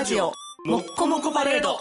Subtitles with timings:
[0.00, 0.32] ラジオ
[0.64, 1.76] もっこもこパレード。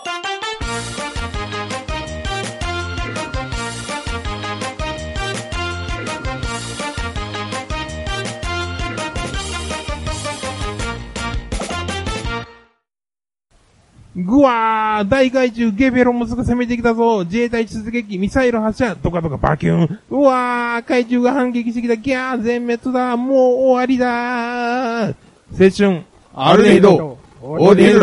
[14.18, 17.24] ぐわー大怪獣ゲベロモスが攻めてきたぞ。
[17.24, 20.00] 自衛隊出撃ミサイル発射とかとかバキュン。
[20.10, 21.96] うわー怪獣が反撃してきた。
[21.96, 23.16] ギャー全滅だ。
[23.16, 25.16] もう終わりだー。
[25.54, 26.82] 青春アルデヒ
[27.58, 27.94] ド、オーデ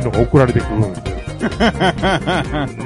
[0.00, 1.20] いうのが送られてくるんですよ。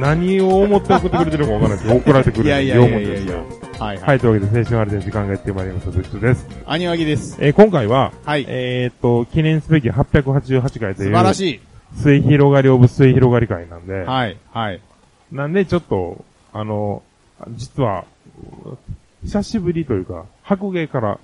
[0.01, 3.35] 何を思って送ってくれてるかわからないけど、送られてくるいやいやいやいやいや。
[3.79, 4.07] はいは。
[4.07, 6.47] はいい、というわけで、青春あれで時間がやってまいりました、ブッチです。
[6.67, 7.37] アニワギです。
[7.41, 8.45] えー今回は、はい。
[8.49, 11.61] えーっと、記念すべき888回と素いう、晴らしい。
[11.97, 14.37] 末広がりオブ末広がり会なんで、はい。
[14.53, 14.81] はい。
[15.33, 17.03] なんでちょっと、あの、
[17.51, 18.05] 実は、
[19.25, 21.19] 久しぶりというか、白芸から、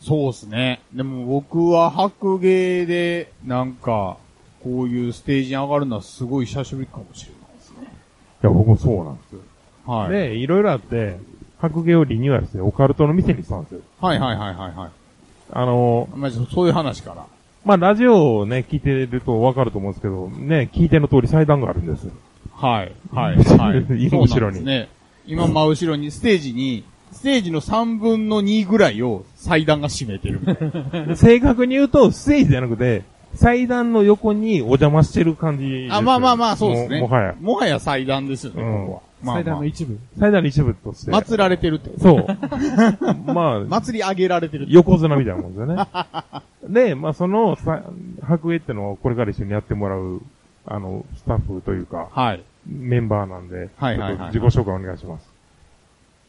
[0.00, 0.80] そうっすね。
[0.92, 4.16] でも僕は白芸で、なんか、
[4.62, 7.92] こういうステージに上がるのはすごい久しぶりかもしれないですね。
[8.42, 9.40] いや、僕もそうなんですよ。
[9.86, 10.10] はい。
[10.10, 11.18] で、いろいろあって、
[11.58, 13.80] 白芸をリニューアルして、オカルトの店にしたんですよ。
[14.00, 14.90] はいはいはいはいはい。
[15.52, 17.26] あの、まあ、そういう話から。
[17.64, 22.08] まあ、ラジオをね、聞いてるとわかると思うんですけど、ね、聞いての通り祭壇があるんです。
[22.52, 22.92] はい。
[23.12, 23.36] はい。
[23.36, 24.06] はい。
[24.06, 24.88] 今後ろにね。
[25.26, 30.40] 今真後ろに、ステージに、ステージの3分の2ぐらいを祭壇が占めてる。
[31.14, 33.04] 正確に言うと、ステージじゃなくて、
[33.34, 35.94] 祭壇の横にお邪魔してる感じですよ。
[35.96, 37.00] あ、まあまあまあ、そうですね。
[37.00, 37.34] ももはや。
[37.40, 39.00] もはや祭壇ですよね、うんここは。
[39.22, 39.98] まあ、祭まあ壇の一部。
[40.18, 41.12] 祭壇の一部として。
[41.12, 41.98] 祀られてるって。
[41.98, 42.26] そう。
[43.32, 44.72] まあ、祭り上げられてるって。
[44.72, 45.86] 横綱みたいなもんですよね。
[46.68, 47.82] で、まあその、さ
[48.22, 50.20] 白芸ってのをこれから一緒にやってもらう、
[50.66, 52.42] あの、スタッフというか、はい。
[52.66, 55.28] メンバーなんで、はいはいはいはいちょっと自己紹介お願いします。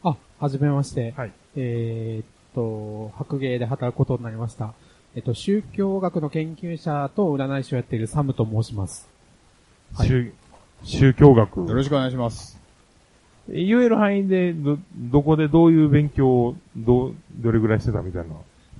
[0.02, 1.14] あ、はじめまして。
[1.16, 1.32] はい。
[1.56, 4.74] えーっと、白芸で働くことになりました。
[5.16, 9.08] えっと、宗教学の研究者と占い師をやっているサムと申します。
[9.94, 10.32] はい宗
[10.82, 11.60] 宗教学。
[11.60, 12.58] よろしくお願いします。
[13.48, 18.34] 言える範囲で、ど、どこでどういう勉強を、ど、どれぐらいしてたみたいな。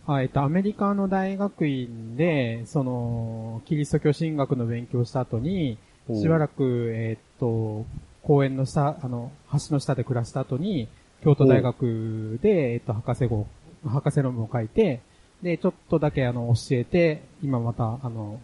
[0.06, 5.78] はい、えっと、アメリカの大学院で、その、キリスト教神学の勉強をした後に、
[6.12, 7.86] しばらく、えーっと、
[8.22, 10.88] 公園の下、あの、橋の下で暮らした後に、
[11.22, 13.46] 京都大学で、えーっと、博士号、
[13.86, 15.00] 博士論文を書いて、
[15.44, 18.40] で、ちょっとだけあの、教えて、今また、あの、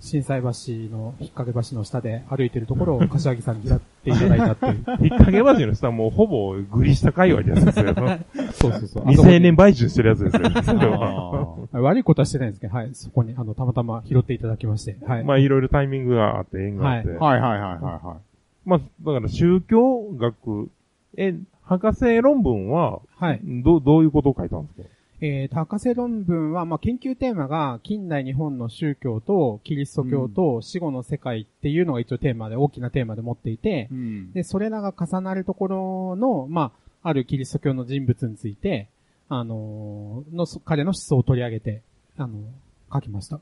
[0.00, 0.46] 震災橋
[0.94, 4.74] の、引っ掛け橋の下で歩いてるところを柏木さんにやっていただいたっていう。
[5.00, 7.94] 引っ掛け橋の下はもうほぼグリした界隈ってやつですよ。
[8.52, 9.04] そうそうそう。
[9.06, 10.36] 未成年売春してるやつです
[10.70, 11.58] よ。
[11.72, 15.24] 悪いことはしてないんですけど、はい、そこに、あの、たまたま拾っていただきまして、はい。
[15.24, 17.08] まあいろいろタイミングがあって、縁があって。
[17.08, 18.16] はいはいはいはいはいは
[18.66, 20.68] まあ、だから宗教学、
[21.16, 23.40] え、博士論文は、はい。
[23.42, 24.93] ど、どういうことを書いたんですか？
[25.26, 34.32] えー、博士論文は、まあ、研究テーマが、近代日本の宗教と、キリスト教と死後の世界っていうのが一応テーマで、大きなテーマで持っていてい。、うん。
[34.32, 38.88] で、それらが重なるところの、まあ、あるキリスト教の人物について、
[39.30, 41.80] あのーの、そ彼の思想を取り上げて、
[42.18, 42.38] あの
[42.92, 43.40] 書きました。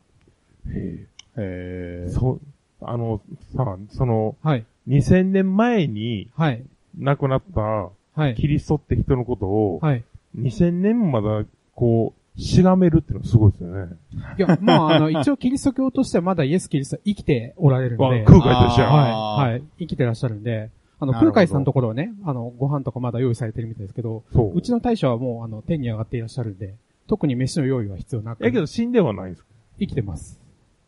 [0.68, 1.06] へ
[1.36, 2.40] へーそう、
[2.80, 3.20] あの、
[3.56, 4.64] さ、その、はい。
[4.88, 6.62] 2000年前にはい。
[6.96, 8.34] 亡くなったはい。
[8.36, 10.04] キリストって人のことを、はい。
[10.38, 13.92] 2000年まだ、こう、しがめるっていうのはすごいですよね。
[14.38, 18.88] いや、まあ、あの、 一応キリスト教としてはまだイエス・キリストは生きておられるので、空海と一緒や。
[18.90, 19.62] あーはい、はい。
[19.80, 24.52] 生きてらっしゃるんで、あの、空海さんのところはね、あの、ご飯とかまだ用意されてるみたいですけど、そう。
[24.56, 26.74] うちの大将はもう、あの、天に上がっていらっしゃるんで、
[27.06, 29.48] 特に飯の用意は必要なく、えけど死んではないんですか？
[29.80, 30.38] 生きてます。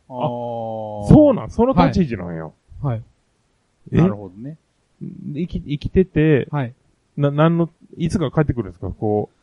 [0.09, 0.15] あー
[1.09, 2.51] そうなん、その立ち位置なんや。
[2.83, 3.03] はい。
[3.93, 3.97] え？
[3.97, 4.57] なるほどね。
[5.35, 6.73] 生き、生きてて、はい。
[7.17, 8.91] な、なんの、いつか帰ってくるんですか？
[8.91, 9.34] こう、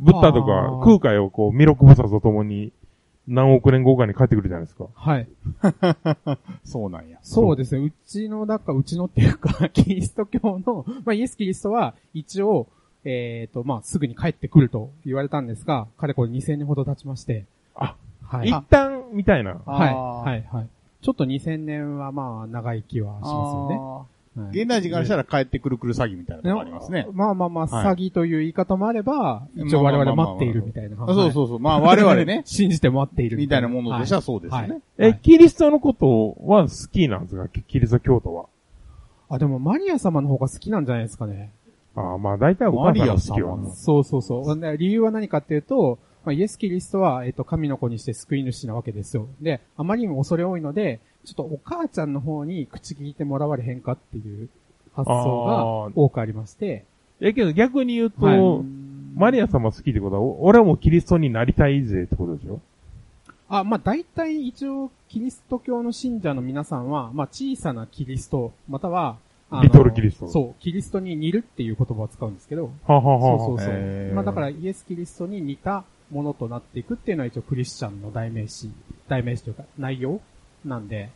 [0.00, 2.72] ブッダとあかー空海をこう、弥勒菩薩と共に
[3.28, 4.86] 何億年後かに帰ってくるじゃないですか。
[4.94, 5.28] はい。
[6.64, 7.18] そうなんや。
[7.22, 7.86] そうですね。
[7.86, 12.66] うちの、だから、うちのっていうか、キリスト教の、 まあ、イエス・キリストは、一応、
[13.04, 17.44] えっ、と、まあ、すぐに帰ってくると言われたんですが、かれこれ2000年ほど経ちまして、
[17.74, 18.48] あ、はい。
[18.48, 19.60] 一旦、みたいな。
[19.64, 19.94] はい。
[19.94, 20.42] はい。
[20.50, 20.68] はい。
[21.02, 23.80] ちょっと2000年はまあ長い気はしますよね。
[24.48, 27.06] 現代人からしたら帰ってくるくる詐欺みたいなのがありますね。
[27.12, 30.96] まあまあまあ、はい詐欺という言い方もあれば、一応我々待っているみたいな。
[31.02, 31.58] あそうそうそう。
[31.58, 34.80] まあ我々ね、 信じて待っているみたいなものでしたらはいそうですよね。
[34.98, 38.46] え、キリストのことは好きなんですかキキリスト教徒は？
[39.28, 41.52] あ、でもマリア様の方が好きなんじゃないですかね。
[41.94, 43.74] ああ、まあ大体お母さんが好きよマリア様の。
[43.74, 44.60] そうそうそう。
[44.60, 49.28] で理由は何かっていうと、まあ、イエス・キリストは、えっと、神の子にして救い主なわけですよ。
[49.40, 54.48] で、あまりにも恐れ多いので、ちょっとお母ちゃんの方に口聞いてもらわれへんかっていう
[54.94, 56.84] 発想が多くありまして、
[57.20, 58.64] え、けど逆に言うと、はい。
[59.14, 62.60] マリア様好きってことは、お俺はもうキリストになりたいぜってことでしょ？
[63.48, 69.18] あ、まあ、大体一応、キリスト教の信者の皆さんは、まあ、小さなキリスト、または、
[69.62, 70.28] リトルキリスト。
[70.28, 74.14] そう、キリストに似るっていう言葉を使うんですけど、はあ、はあはあ、そうそうそう。
[74.14, 75.82] まあだからイエス・キリストに似た
[76.12, 78.70] ものとなっていくっていうのは一応クリスチャンの代名詞、
[79.08, 80.20] 代名詞というか内容
[80.64, 81.10] なんで、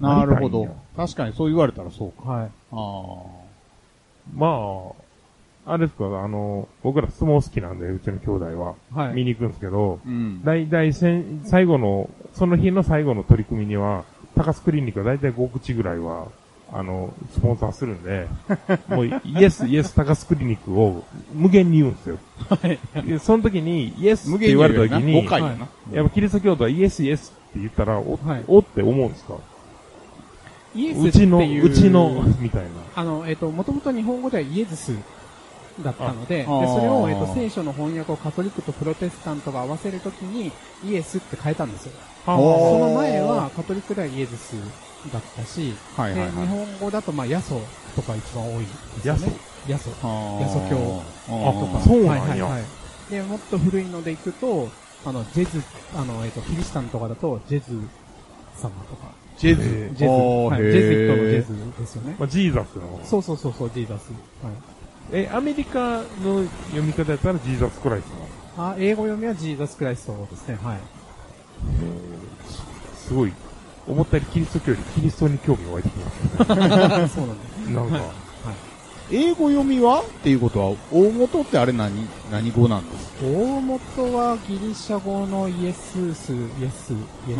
[0.00, 0.68] なるほど。
[0.96, 2.28] 確かにそう言われたらそうか。
[2.28, 2.50] はい。
[2.72, 3.24] あ
[4.34, 4.92] ま
[5.66, 8.74] あ、あれですか、あの、僕ら相撲好きなんで、うちの兄弟は。
[8.92, 9.14] はい。
[9.14, 10.08] 見に行くんですけど、あ。
[10.08, 10.44] うん。
[10.44, 14.04] だいたい先最後の、その日の最後の取り組みには、
[14.34, 16.28] 高須クリニックはだいたい5口ぐらいは、
[16.72, 18.28] あの、スポンサーするんで、
[18.88, 19.12] もう、イ
[19.42, 22.18] エス、イエス高須クリニックを無限に言うんですよ。
[23.04, 25.68] でその時に、イエスって言われた時に、5回やな。
[25.92, 29.34] やっぱキリスト教徒はイエスイエスって言ったら、お、はいおって思うんですか？
[30.74, 31.64] イエスってうちの、いう。
[31.66, 32.68] うちの、みたいな。
[32.94, 34.92] あの、えっ、と、もともと日本語ではイエズス
[35.82, 40.52] だったので、で、ああーそれを、えっ、と、聖書の翻訳をカトリックとプロテスタントが合わせるときに、
[40.84, 41.92] イエスって変えたんですよ。
[42.26, 42.34] おー
[42.80, 44.52] その前は、カトリックではイエズス
[45.12, 46.30] だったし、で、はいはいはい。
[46.30, 47.60] 日本語だと、まあ、ヤソ
[47.96, 49.32] とか一番多いですよね。
[49.66, 49.90] ヤソ？
[50.02, 51.80] あヤソ教あとか。
[51.80, 52.64] そうなんやはいはいはい。
[53.10, 54.68] で、もっと古いのでいくと、
[55.04, 55.62] あの、ジェズ、
[55.94, 57.72] あの、えっ、と、キリシタンとかだと、ジェズ
[58.56, 59.12] 様とか。
[59.38, 59.94] ジェズ。
[59.94, 60.54] ジェズ。
[60.54, 62.16] はい、ジェズイットのジェズですよね。
[62.18, 63.00] まあ、ジーザスの。
[63.04, 64.10] そうそうそうそう、ジーザス。
[64.42, 64.52] はい。
[65.12, 68.06] え、アメリカの読み方やったらジーザスクライス
[68.56, 70.58] トあ、英語読みはジーザスクライストですね。
[70.62, 70.78] はい。
[72.96, 73.32] すごい、
[73.86, 77.08] 思ったよりキリスト教よりキリストに興味が湧いてきますね。
[77.08, 77.70] そうなんです。
[77.70, 78.27] なんか、
[79.10, 80.02] 英語読みは？
[80.02, 83.12] っていうことは、大元ってあれ何、何語なんです？
[83.14, 86.96] か大元はギリシャ語のイエスス、イエス、イ
[87.32, 87.36] エス。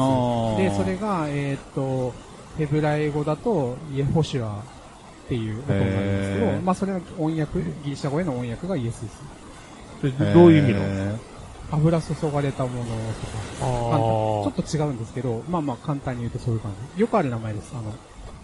[0.57, 2.15] で、それが、えーっと、
[2.57, 4.63] ヘブライ語だと、イエホシュアっ
[5.29, 9.09] ていうことになるんですけど、まあそれの翻訳、ギリシャ語への翻訳がイエスで
[10.11, 10.17] す。
[10.19, 10.81] でどういう意味の？
[10.81, 11.17] へ
[11.71, 13.59] 油注がれたものとか。
[13.61, 17.03] ちょっと違うんですけど、まあまあ簡単に言うとそういう感じ。
[17.03, 17.73] よくある名前です。
[17.75, 17.93] あの、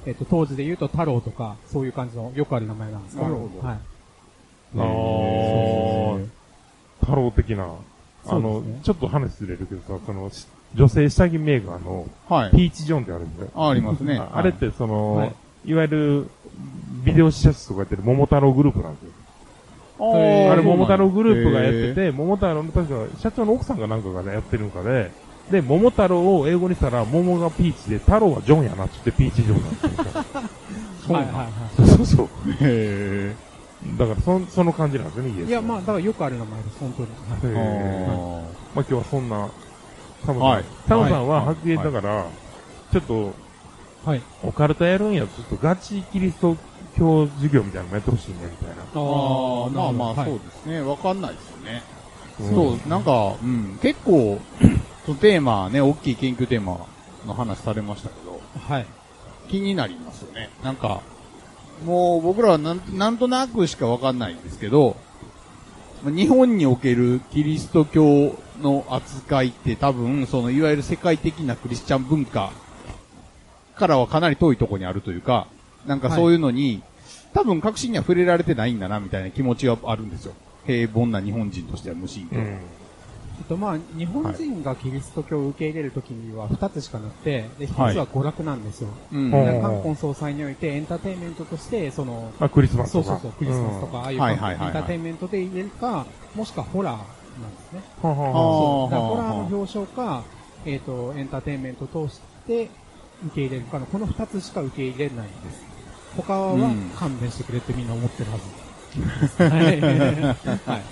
[0.07, 3.79] えっ、と、当時で言うと太郎とか、そういう感じのよくある名前なんですけど、なるほどはい。
[4.77, 6.29] あー
[7.01, 7.69] 太郎的な、
[8.27, 12.51] あの、ねちょっと話ずれるけどさ、その、し女性下着メーカーのはい。
[12.51, 13.51] ピーチジョンってあるんだよ。
[13.55, 14.17] あ、ありますね。
[14.19, 15.35] あ あれってその、はい
[15.67, 16.31] い、わゆる、
[17.05, 19.11] ビデオ施設とかやってる桃太郎グループなんですよ。
[19.97, 25.13] あれ桃太郎グループがやってて、て、桃太郎の確か社長の奥さんがなんかがね、やってるんかで、
[25.51, 30.25] で、桃太郎を英語にしたら、桃がピーチで、太郎はジョンやなって言ってピーチジョンなんですよ。
[31.07, 32.29] そ うはいはいはそうそうそう。
[32.61, 33.35] へ
[33.99, 35.49] だからそ、その感じなんですよね、イエスい。
[35.51, 37.09] いや、まあ、だからよくある名前です、本当に。
[37.09, 38.43] はいへーー
[38.75, 39.49] まあ今日はそんな、
[40.25, 40.49] サムさん。
[40.49, 42.25] はいサムさんははい白芸だから、
[42.93, 43.35] ちょっと、
[44.07, 44.23] はい。
[44.43, 46.57] オカルトやるんや、ちょっとガチキリスト
[46.97, 48.83] 教授業みたいなのもやってほしいね、みたいな。
[48.83, 50.81] ああ、まあまあ、はいそうですね。
[50.81, 51.83] わかんないですよね。
[52.41, 54.41] うんそう、なんか、うん、結構、
[55.05, 56.87] そのテーマね、大きい研究テーマ
[57.27, 58.87] の話されましたけど、はい。
[59.49, 60.51] 気になりますよね。
[60.63, 61.03] なんか、
[61.85, 64.97] もう僕らはなんなんとなくしかわかんないんですけど、
[66.03, 72.53] まあ日本におけるキリスト教の扱いって多分、そのいわゆる世界的なクリスチャン文化
[73.77, 75.49] からはかなり遠いところにあるというか、
[75.87, 76.83] なんかそういうのに、
[77.35, 80.33] 多分確信には触れられてないんだなみたいな気持ちはあるんですよ。
[80.67, 82.37] 平凡な日本人としては無神経。
[82.37, 82.59] うん。
[83.39, 88.89] えっと、まあ、日本人がキリスト教を受け入れるときには二つしかなくて、で、一つは娯楽なんですよ。
[89.13, 93.05] うんはいで冠婚葬祭においてエンターテインメントとして、その、あ、クリスマスとか。
[93.05, 97.83] そうそうそう、クリスマスとか、ああいうエンターテインメントで入れるか、もしくはホラーなんですね。
[98.03, 98.11] うん。
[98.11, 100.25] はあはあはホラーの表彰か、
[100.65, 102.71] えっ、と、エンターテインメントを通して
[103.27, 105.65] 受け入れるかの、この二つしか受け入れないです。
[106.17, 108.64] 他はうん勘弁してくれってみんな思ってるはず。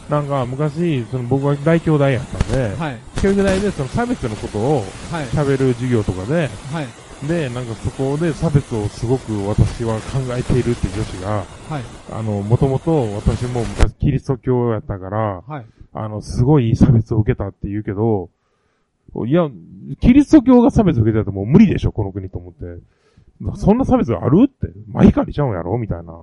[0.09, 2.99] なんか、昔、その僕は大兄弟やったんで、はい。
[3.23, 5.27] 教育大でその差別のことをはい。
[5.27, 7.27] 喋る授業とかで、はい。
[7.29, 11.83] で、なんかそこで差別をすごく私は考えているって女子が、はい。
[12.11, 15.67] あの、もともと私も昔キリスト教やったから、はい。
[15.93, 18.31] あの、すごい差別を受けたって言うけど、
[19.27, 19.49] いや、
[20.01, 22.83] キリスト教が差別受けてたらもう無理でしょ、この国と思って。
[23.57, 26.23] そんな差別あるって、マヒカリちゃうんやろみたいな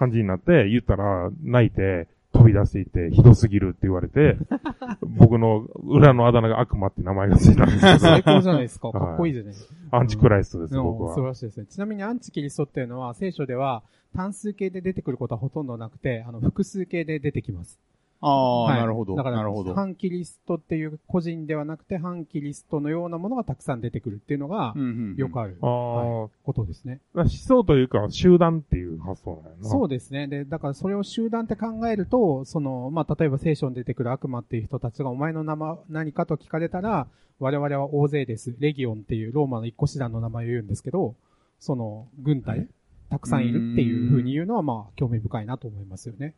[0.00, 4.38] 感じになって、言ったら、泣いて、飛び出していって、ひどすぎるって言われて、
[5.04, 8.88] 僕の裏のあだ名が悪魔って名前がついたんですけ最ど、高じゃないですか。
[8.88, 9.74] はいかっこいいじゃないですか。
[9.90, 11.14] アンチクライストです、うん僕は。
[11.14, 11.66] 素晴らしいですね。
[11.66, 13.82] ちなみにアンチキリストっていうのは聖書では
[14.14, 17.78] 単数形で出てくることはほとんどなくて、あの、複数形で出てきます。
[18.22, 19.16] ああ、はいなるほど。
[19.16, 19.74] だから、なるほど。
[19.74, 27.00] 反キリストっていう個人ではなくて、反キリストのようなものがたくさん出てくるっていうのがうん、うんうんよくあるああ、ことですね。
[27.14, 29.68] 思想というか、集団っていう発想なんやな。
[29.68, 30.28] そうですね。
[30.28, 37.06] で、だからそれを集団って考えると、その、まあ、例えば聖書に出てくる悪魔っていう人たちがお前の名前何かと聞かれたら、
[37.38, 38.54] 我々は大勢です。
[38.58, 41.14] レギオンっていうローマの一個師団の名前を言うんですけど、
[41.58, 42.68] その、軍隊、
[43.08, 46.34] たくさんいるっていう風に言うのは、まあ、興味深いなと思いますよね。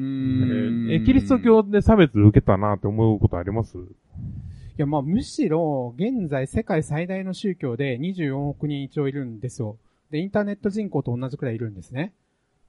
[0.00, 3.76] ーんえ、キリスト教で差別受けたなって思うことあります？
[3.78, 3.80] い
[4.78, 9.76] や、まあ、むしろ、現在世界最大の宗教で24億人一応いるんですよ。
[10.10, 12.12] で、インターネット人口と同じくらいいるんですね。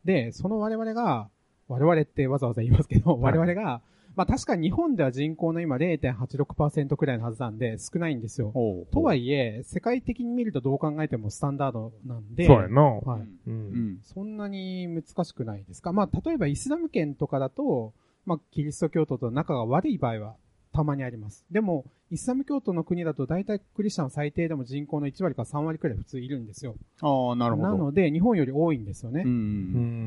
[0.03, 1.29] で、その我々が、
[1.69, 3.81] 我々ってわざわざ言いますけど、我々が、
[4.15, 8.53] まあ確かに日本では人口の今0.86%くらいのはずなんで少ないんですよ。
[8.91, 12.81] とはいえ、世界的に見るとどう考えてもスタンダードなんで、そうやな。
[12.81, 13.21] はい。
[13.21, 13.29] う。
[13.47, 13.53] うん
[13.95, 13.99] ん。
[14.03, 17.93] そんなに難しくないですかまあ、例えばイスラム圏とかだと、
[18.25, 20.35] まあ、キリスト教徒と仲が悪い場合は
[20.73, 21.45] たまにあります。
[21.51, 26.75] でも、イスラム教徒の国だと大体クリスチャンは最低でも人口の1割か3割くらい普通いるんですよ。
[27.01, 27.69] ああ、なるほど。
[27.69, 29.23] なので、日本より多いんですよね。
[29.25, 29.31] うん。
[29.31, 29.35] う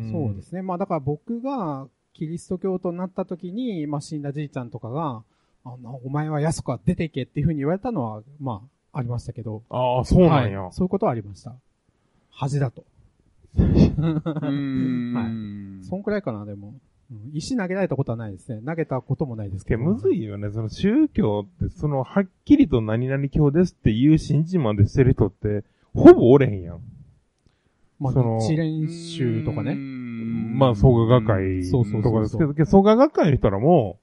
[0.09, 0.63] んそうですね。
[0.63, 5.23] まあ、だから僕がキリスト教徒になった時に、まあ、死んだじいちゃんとかが、
[5.65, 9.63] あの、お前は安くは出ていけっていうふうに言われたのは、まあ、ありましたけど。
[9.69, 10.63] ああ、そうなんや。
[10.63, 11.55] はいそういうことはありました。
[12.31, 12.85] 恥だと。
[13.59, 15.81] うーん。
[15.85, 16.69] そんくらいかな、でも。
[16.69, 18.61] うん石投げられたことはないですね。
[18.67, 19.79] 投げたこともないですけど。
[19.79, 20.51] けむずいよね。
[20.51, 25.63] その宗教って、その、はっきりと何々教ですっていう信じまでしてる人って、
[25.95, 26.81] ほぼおれへんやん。
[28.01, 29.77] まあ、その日蓮宗とかね。
[30.57, 33.99] まあ、創価学会そうそうそうそうとかですけど、創価学会の人らも、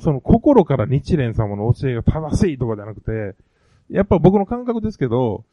[0.00, 3.34] その心から日蓮様の教えが正しいとかじゃなくて、
[3.90, 5.44] やっぱ僕の感覚ですけど、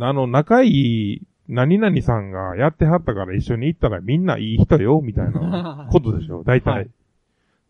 [0.00, 6.74] あの、仲いい何々さんがやってはったから一緒に行ったらみんないい人よ、みたいな ことでしょ、大体。
[6.74, 6.90] はい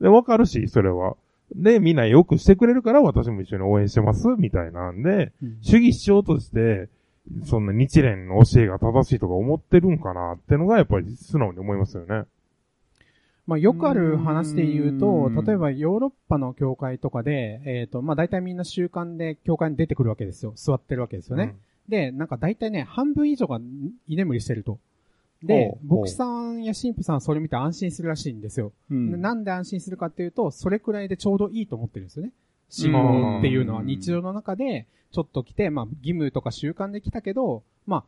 [0.03, 1.17] で、わかるし、それは。
[1.55, 6.89] で、みんなよくしてくれるから私も一緒に応援してます、みたいなんで、うん主義主張として、
[7.45, 12.25] そんな日蓮の教えが正しいとか思ってるんかなってのがやっぱり素直に思いますよね。
[13.47, 20.53] まあ、よくある話で言うとうん、例えばヨーロッパの教会とかで、えっ、と、まあ、大体みんな習慣で教会に出てくるわけですよ。
[20.55, 21.57] 座ってるわけですよね。
[21.89, 23.61] で、なんか大体ね、半分以上が
[24.07, 24.79] 居眠りしてると。
[25.43, 28.73] で牧師さんや神父さんはそれ見て安心するらしいんですよ。
[28.91, 32.33] うんでなんで安心するかっていうと、それくらいでちょうどいいと思ってるんですよね。
[32.73, 38.05] 信仰っていうのはうん日常の中で、ちょっと来て、まあ、義務とか習慣で来たけど、まあ、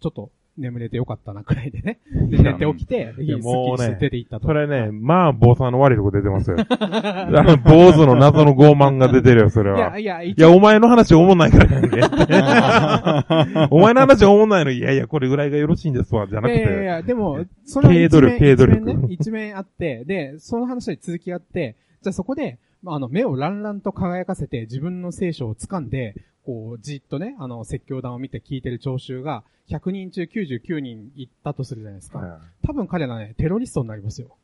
[0.00, 2.00] ちょっと眠れてよかったなくらいでね。
[2.30, 4.46] で、寝て起きて、いやすっきりして出て行ったと。
[4.46, 6.56] それね、まあ、坊さんの悪いとこ出てますよ。
[6.80, 9.98] あの、坊主の謎の傲慢が出てるよ、それいや、は。
[9.98, 13.68] いや、いや、お前の話おもんないからやんけ。
[13.70, 16.60] お前の話おもんないの、いやいや、これぐらいがよろしいんですわ、じゃなくて。
[16.60, 26.14] いやいやでも、それは一面経度力一面ね、一面あって、で、その話に続きがあって、じゃあそこで、まああの、目をランランと輝かせて自分の聖書を掴んで、
[26.44, 32.18] こう、じっとね、あの、説教団を見て聞いてる聴衆が、100人中99人いったとするじゃないですか。
[32.18, 34.36] はい多分彼らね、テロリストになりますよ。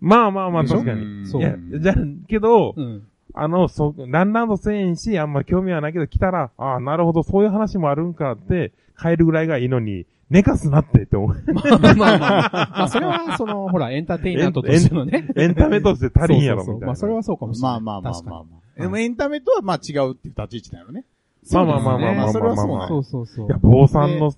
[0.00, 0.78] まあまあまあ、でしょ？
[0.78, 1.26] 確かに。
[1.26, 1.96] そういや、じゃあ、
[2.26, 3.06] けど、うん。
[3.32, 11.36] あの、そう、ランランドせえんし、あんま興味はないけど、来たら、ああ、なるほど、そういう話もあるんかって、帰るぐらいがいいのに、寝かすなってって思う。
[11.52, 12.18] まあまあまあ。
[12.18, 15.26] まあそれは、その、ほら、エンターテイナーとしてのね。
[15.36, 16.72] エンタメとして足りんやろ、みたいな。
[16.72, 17.80] そうそうそうまあ、それはそうかもしれない。
[17.80, 18.80] まあまあまあまあまあ。
[18.80, 21.04] でもエンタメとはまあ違うっていう立ち位置だよね。
[21.52, 23.46] まあまあまあまあまあまあまあそれはそうまあそうそうそう。
[23.46, 24.30] いや、坊さんの、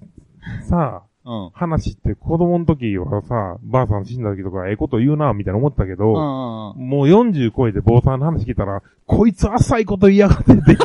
[0.68, 1.50] さ、うん。
[1.54, 6.14] 話って子供の時はさ、ばあさん死んだ時とか、ええこと言うな、みたいな思ったけど、うん。
[6.14, 10.78] もう40超えて坊さんの話聞いたら、こいつ浅いこと言いやがってって言っ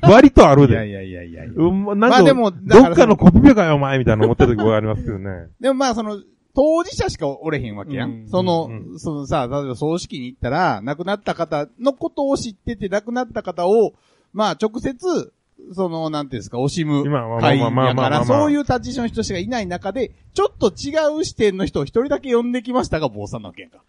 [0.00, 0.74] た 割とあるで。
[0.74, 1.52] いやいやいやいやいや。
[1.56, 5.48] うん、なんか、まあでもだからどっかのコピペかよ、お前、みたいな思ってる時はありますけどね。
[5.60, 6.18] でもまあその、
[6.54, 8.10] 当事者しかおれへんわけやん。
[8.10, 13.92] うんその、うそのさ、例えば葬式に行ったら、亡くなった方のことを知ってて、亡くなった方を、
[14.32, 15.32] まあ直接、
[15.72, 18.24] その、なんていうんですか、惜しむ今はまあ会まあまあやから。
[18.24, 23.82] そういう立ち位置の人しかいない中で、ちょっと違う視点の人を一人だけ呼んできましたが、坊さんなわけやんか。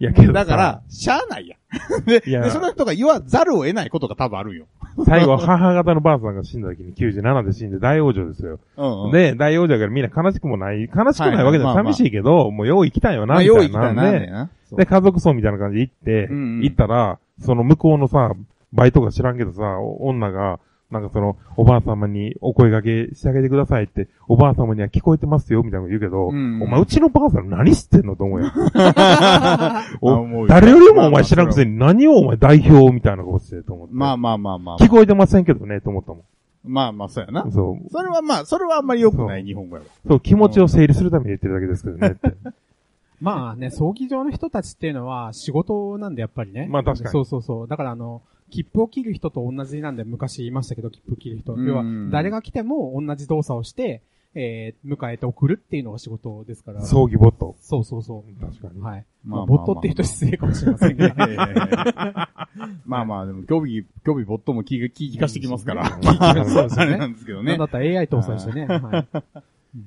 [0.00, 2.04] いやけどさだから、しゃあないやん。
[2.04, 4.66] で、でその人が言わざるを得ないことが多分あるんよ。
[5.04, 8.58] 最後、母方のばあさんが死んだ時に97で死んで大往生ですよ。
[8.76, 9.12] うんうん。
[9.12, 14.50] で、大往生やからみんな悲しくもない、悲しくないわけじゃはいはいまあまあ寂しいけど、もうよう生きたんよな、まあ、みたい用意来たなんで、な。
[14.76, 18.32] で、家族葬みたいな感じで行って、うんうん行ったら、その向こうのさ、
[18.72, 28.16] バイトか知らんけどさ、お女が、なんかその、おばあ様にお声掛けしてあげてくださいって、おばあ様には聞こえてますよ、みたいなこと言うけど、うんお前うちのばあさん何知ってんの？
[28.16, 28.50] と思うよ。
[30.48, 33.94] 誰よりもお前知らんくせに何をお前代表みたいなことしてると思って。
[33.94, 34.78] まあまあまあまあ。
[34.78, 36.22] 聞こえてませんけどね、と思ったもん。
[36.64, 37.50] まあまあ、そうやな。
[37.50, 37.90] そう。
[37.90, 39.88] それはまあ、それはあんまり良くない日本語やわ。
[40.06, 42.34] そう、気持ちを整理するために言ってるだけですけどねって。
[43.20, 46.68] まあね、葬儀場の人たちっていうのは仕事なんでやっぱりね。
[46.70, 47.68] まあ確かにそうそうそう。
[47.68, 51.54] だからあの、切符を切る人と同じなんで昔言いましたけど、切符切る人。
[51.54, 54.02] うん要は、誰が来ても同じ動作をして、
[54.34, 56.82] えー、迎えて送るっていうのが仕事ですから。
[56.82, 57.56] 葬儀ボット。
[57.60, 58.40] そうそうそう。
[58.40, 58.80] 確かに。
[58.80, 59.04] はい。
[59.24, 61.14] まあ、まあまあまあボットって人失礼かもしれませんけど。
[62.86, 65.96] まあまあ、でも、興味、興味ボットも聞き、聞かしてきますから。
[65.96, 67.64] う んそうですあれなんですけどねなんだ。
[67.64, 68.66] ったら AI 搭載してね。
[68.66, 69.06] は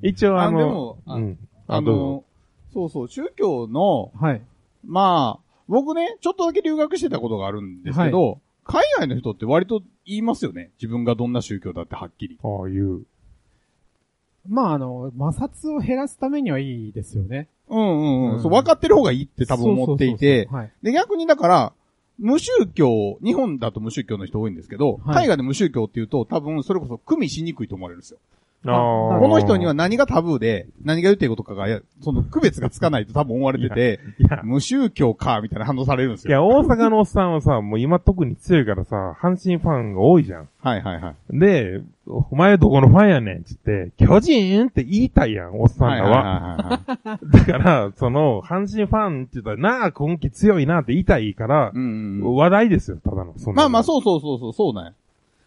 [0.02, 0.10] い。
[0.10, 0.98] 一応あの、
[1.68, 1.80] あ。
[1.82, 2.24] の、
[2.74, 4.42] そうそう、宗教の、はい。
[4.86, 10.72] まあ、僕ね、ちょっとだけ留学してたことがあるんですけど、海外の人って割と言いますよね。
[10.82, 12.40] 自分がどんな宗教だってはっきり。
[12.44, 13.02] ああ、言う。
[14.48, 17.48] まああの、摩擦を減らすためにはいいですよね。
[17.70, 18.36] うんうんうん。
[18.36, 20.50] うんそう、分かってる方がいいって多分思っていて。
[20.84, 21.74] で、逆にだから、
[22.20, 28.20] 無宗教、日本だと無宗教の人多いんですけど、はい海外で無宗教っていうと、多分それこそ組みしにくいと思われるんですよ。
[28.64, 34.00] この人には何がタブーで、何が言っていることかが、その区別がつかないと多分思われてて、
[34.44, 36.30] 無宗教か、みたいな反応されるんですよ。
[36.30, 40.50] いや、大阪のおっさんはさ、もう今特に強いからさ、阪神ファンが多いじゃん。
[40.62, 41.40] はいはいはい。
[41.40, 46.82] で、お前どこのファンやねんっつって、巨人って言いたいやん、おっさんらは。
[47.04, 52.36] だから、その、阪神ファンって言ったら、なあ、今季強いなって言いたいからう、んうん。
[52.36, 54.94] 話題ですよ、ただのまあまあ、そうそうそうそう、そうなんや。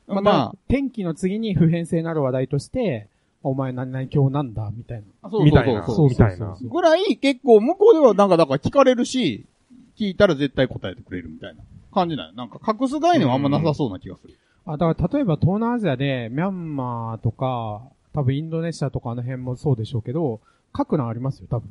[0.07, 3.09] まあ、まあ、天気の次に普遍性のある話題として、
[3.43, 5.31] お前何々今日なんだみたいな。
[5.31, 5.85] そうみたいな。
[5.85, 9.47] そうそうみたいなそうぐらい結構向こうではなんかだから聞かれるし、
[9.99, 12.33] 聞いたら絶対答えてくれるみたいな感じなんよ。
[12.35, 14.39] なんか隠す概念はあんまなさそうな気がする。
[14.67, 17.83] あ、だから例えば東南アジアで、ミャンマーとか、
[18.15, 20.41] 多分インドネシアとかあの辺もそうでしょうけど、
[20.77, 21.69] 書くのありますよ、多分。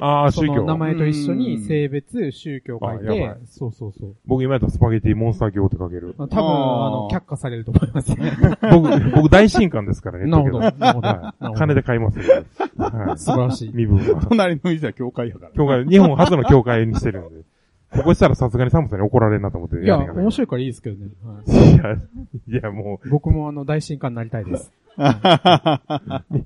[0.00, 0.64] ああ、宗教。
[0.64, 4.16] 名前と一緒にうん性別、宗教書いてそうそうそう。
[4.26, 6.14] 僕今やったらスパゲティモンスター教って書ける。
[6.16, 8.32] 多分、あの、却下されると思いますね。
[8.70, 10.26] 僕、僕大神官ですからね。
[10.26, 10.60] なるほど。
[10.60, 11.54] なるほど。
[11.54, 12.44] 金で買いますよ。
[12.78, 13.18] はい。
[13.18, 13.70] 素晴らしい。
[13.74, 14.24] 身分は。
[14.28, 15.50] 隣の店は教会やから。
[15.52, 17.42] 教会、日本初の教会にしてるんで。
[17.90, 21.10] ここしたらさすがに寒さに怒られるなと思っていや、面白いからいいですけどね。
[21.24, 24.70] はいいや、いやも僕もあの、大進化になりたいです。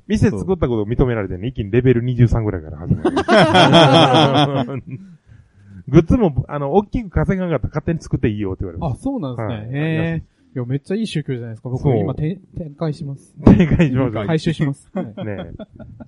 [0.06, 3.10] 店作ったことを認められてね、一気にレベル23ぐらいから始める。
[5.88, 9.54] グッズも、あの、大きく稼がんかったら勝手に作っていいよって言われまあ、そうなんですね。
[9.54, 10.22] はいへえ。
[10.54, 11.70] いや、めっちゃいい宗教じゃないですか。
[11.70, 13.24] 僕そう今て展開します。
[13.24, 13.34] す。
[13.56, 14.26] 展開しましょう。
[14.26, 14.90] 回収します。
[14.92, 15.52] はいねえ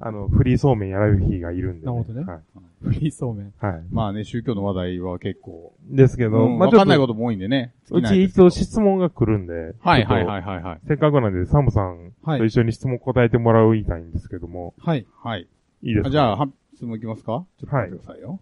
[0.00, 2.40] あの、フリーそうめんやられる日がいるんで、なるほどねはい。
[2.82, 3.52] フリーそうめん。
[3.58, 3.82] はい。
[3.90, 7.72] まあね、宗教の話題は結構、ですけど、うんまあちょっ、わかんないこととも多いんでね。
[7.90, 10.80] うち一応質問が来るんで、はいはいはいはいはい。
[10.80, 15.06] とせっかくなんで、サムさんはいと一緒に質問答えてもらいたいんですけども、はい。
[15.22, 15.48] はい。
[15.82, 16.10] いいですか？
[16.10, 17.46] じゃあ、は質問いきますか？
[17.58, 18.40] ちょっと待ってくださいよ。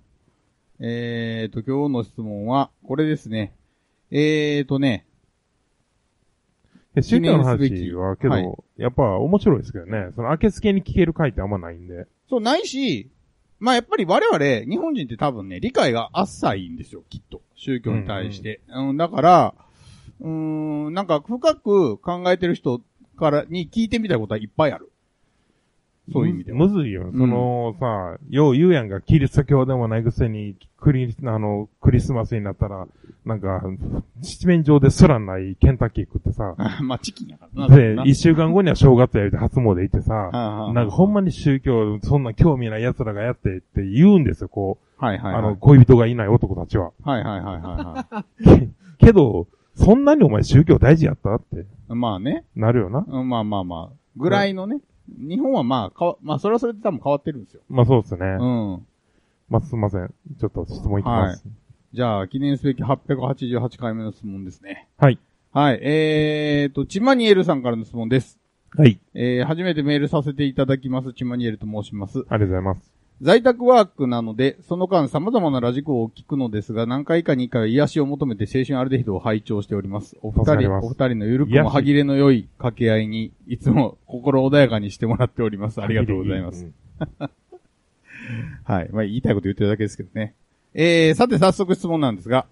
[0.81, 3.53] えーと、今日の質問は、これですね。
[4.11, 5.07] えーとね、
[6.95, 12.07] で宗教の話はけど、はいやっぱ面白いですけどね、その、明け付けに聞ける回ってあんまないんで。
[12.29, 13.11] そう、ないし、
[13.61, 17.41] まあやっぱり我々、日本人って多分ね、理解が浅いんですよ、きっと。
[17.55, 18.61] 宗教に対して。
[18.69, 19.55] うん、だから、
[20.21, 20.29] うー
[20.91, 22.81] ん、なんか深く考えてる人
[23.17, 24.92] からに聞いてみたいことはいっぱいある。
[26.11, 26.59] そういう意味では。
[26.59, 27.11] むむずいよ。
[27.13, 32.89] その、さ、よう言うやんが、キリスト教でもないくせに、クリ、あの、クリスマスになったら、
[33.25, 33.63] なんか、
[34.21, 37.77] 七面上ですらないケンタッキー食ってさ、 まあ、チキンやからな。
[37.77, 40.31] で、な一週間後には正月やりて初詣行ってさ、
[40.75, 45.05] なんかほんまに宗教、そんな興味ない奴らがやってって言うんですよ、こう。
[45.05, 45.43] はいはいはい。
[45.43, 46.91] あの、恋人がいない男たちは。
[47.05, 48.25] はいはいはいはいは
[48.99, 51.95] けけど、そんなにお前宗教大事やったってい。
[51.95, 52.45] まあね。
[52.55, 53.05] なるよな。
[53.07, 53.97] うんまあまあまあ。
[54.17, 54.81] ぐらいのね。
[55.09, 57.63] 日本はまあ、かわ、まあそれはそれで多分変わってるんですよ。
[57.69, 58.21] まあそうですね。
[58.21, 58.87] うん。
[59.49, 60.15] まあすいません。
[60.39, 61.45] ちょっと質問いきます。
[61.93, 64.89] じゃあ、記念すべき888回目の質問ですね。
[64.97, 65.19] はい。
[65.53, 65.81] はい。
[65.83, 68.39] えーと、チマニエルさんからの質問です。
[68.71, 68.99] はい。
[69.13, 71.13] えー、初めてメールさせていただきます。
[71.13, 72.21] チマニエルと申します。
[72.21, 73.02] ありがとうございます。
[73.21, 80.17] 在宅ワークなので、その間様々なラジコを聞くのですが、何回かに1回は癒しを求めて青春アルデヒドを拝聴しております。
[80.23, 85.81] お二人、助かりますお二人のゆるく癒しも歯切れの良い掛け合いに、いつも心穏やかにしてもらっております。
[85.81, 86.65] ありがとうございます。
[86.65, 86.75] うん。
[88.65, 88.89] はい。
[88.93, 90.35] まあ、言いたいこと言ってるだけですけどね。
[90.75, 92.47] えー、さて早速質問なんですが、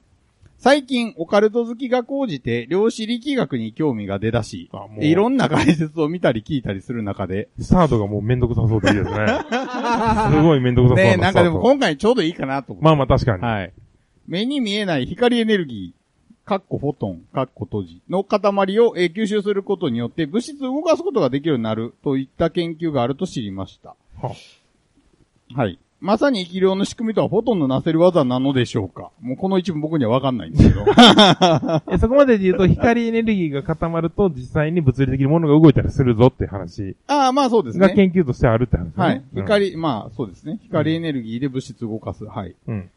[0.60, 9.16] 最近オカルト好きが高じて量子力学に興味が出だしあも、ういろんな解説を見たり聞いたりする中で、スタートがもうめんどくさそうでいいですね。
[10.30, 12.84] すごいめんどくさそうねなんかでも今回ちょうどいいかなと思って。
[12.84, 13.42] まあまあ確かに。
[13.42, 13.72] はい。
[14.28, 18.40] 目に見えない光エネルギー、カッコフォトン、カッコ閉じの塊
[18.80, 23.96] を、えー吸収することによって物質を動かすことができるようになるといった研究があると知りました。
[24.20, 24.34] は
[25.54, 25.78] はい。
[26.00, 29.10] まさに生き量の仕組みとはフォトンのなせる技なのでしょうか？
[29.20, 30.84] もうこの一部僕にはわかんないんですけど。
[31.92, 37.94] えそこまでで言うと、光エネルギーが固まると、実際に物理的に物が動いたりするぞって話ああ、まあそうですがね。
[37.94, 38.92] 研究としてあるって話ね。
[38.96, 39.22] はい。
[39.34, 39.42] うん。
[39.42, 40.58] 光、まあそうですね。
[40.62, 42.24] 光エネルギーで物質を動かす。
[42.24, 42.54] はい。
[42.66, 42.90] うん。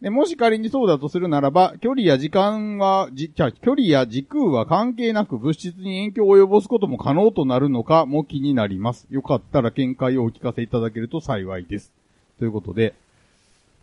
[0.00, 9.06] で、もし仮にそうだとするならば、距離や時間は、じ、じゃあ距離や時空は関係なく物質に影響を及ぼすことも可能となるのかも気になります。
[9.10, 11.92] よかったら見解をお聞かせいただけると幸いです。
[12.38, 12.94] ということで、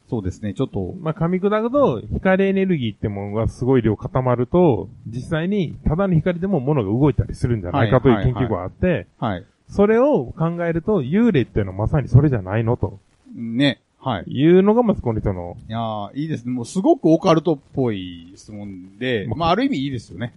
[0.10, 9.46] そうですね、ちょっと、まあ、噛み砕くと、光エネルギーってものがすごい量固まると、実際に、ただの光でも物が動いたりするんじゃないかという研究があって、はい。
[9.70, 13.00] それを考えると、幽霊っていうのはまさにそれじゃないのと
[13.34, 14.24] ね、はい。
[14.28, 16.52] いうのがまずこの人の、いやーいいですね。
[16.52, 20.34] もうすごくオカルトっぽい質問で、まあ、ある意味いいですよね。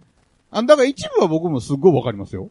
[0.50, 2.48] あ、だから一部は僕もすっごいわかりますよ。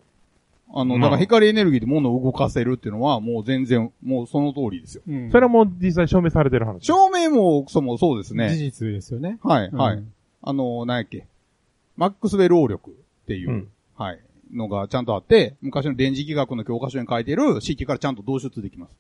[0.76, 5.04] あの、まあだから光エネルギーで物を動かせるっていうのは、もう全然、もうその通りですよ。
[5.08, 6.84] うんそれはもう実際証明されてる話。
[6.86, 8.56] 照明も、そもそうです事ね。
[8.58, 9.38] 実ですよね。
[9.44, 10.04] はい、うんはい。
[10.42, 11.28] あの、何やっけ？
[11.96, 12.94] マックスウェル応力っ
[13.28, 14.20] ていう、うんはい、
[14.52, 18.92] のがちゃんとあって、昔の電磁気学の教科書に書いてる式からちゃんと導出できます。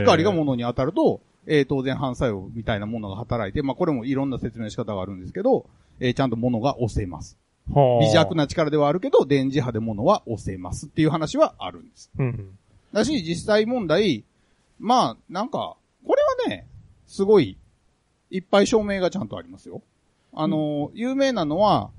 [0.00, 5.66] 光が物に当たると、えー当然反作用みたいなものが働いて、まあこれもいろんな説明の仕方があるんですけど、
[6.00, 7.36] えーちゃんと物が押せます。
[7.72, 8.34] はあ微弱。
[8.34, 12.10] な力ではあるけど、電磁波で物は押せますっていう話はあるんです。
[12.18, 12.58] うん。
[12.92, 14.24] だし、実際問題、
[14.78, 16.66] まあ、なんか、これはね、
[17.06, 17.56] すごい、
[18.30, 19.82] いっぱい証明がちゃんとありますよ。
[20.32, 21.90] あの、有名なのは、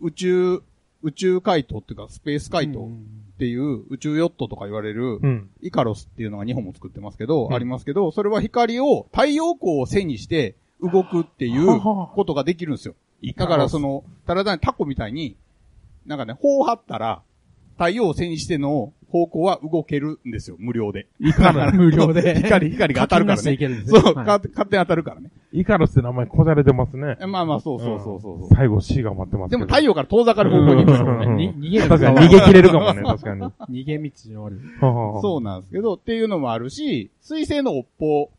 [0.00, 0.62] 宇宙、
[1.02, 5.50] 宇宙回答っていうか、スペース回答っていう宇宙ヨットとか言われる、うん。
[5.60, 12.94] イカロスっていうのが日本も作ってますけど、うんありますけど、それは光を太陽光を背にして動くっていうことができるんですよ。
[13.34, 15.36] だからその、ただ単にタコみたいに、
[16.06, 17.22] なんかね、砲を張ったら、
[17.76, 21.06] 太陽を背にしての方向は動けるんですよ、無料で。
[21.20, 22.36] イカロス、 無料で。
[22.36, 23.56] 光、光が当たるからね。
[23.56, 25.30] けるんですそう、はいか勝手に当たるからね。
[25.52, 27.16] イカロスって名前こじゃれてますね。
[27.26, 28.48] まあまあ、そうそうそうそうそう。
[28.54, 29.58] 最後 C が待ってますけど。
[29.60, 31.26] でも太陽から遠ざかる方向に行くんですよね。
[31.34, 33.40] に逃げる確かに逃げ切れるかもね、 確かに。
[33.42, 34.60] は逃げ道のある。
[34.80, 38.30] あはあはあそうなんですけど、っていうのもあるし、水星の尾っぽ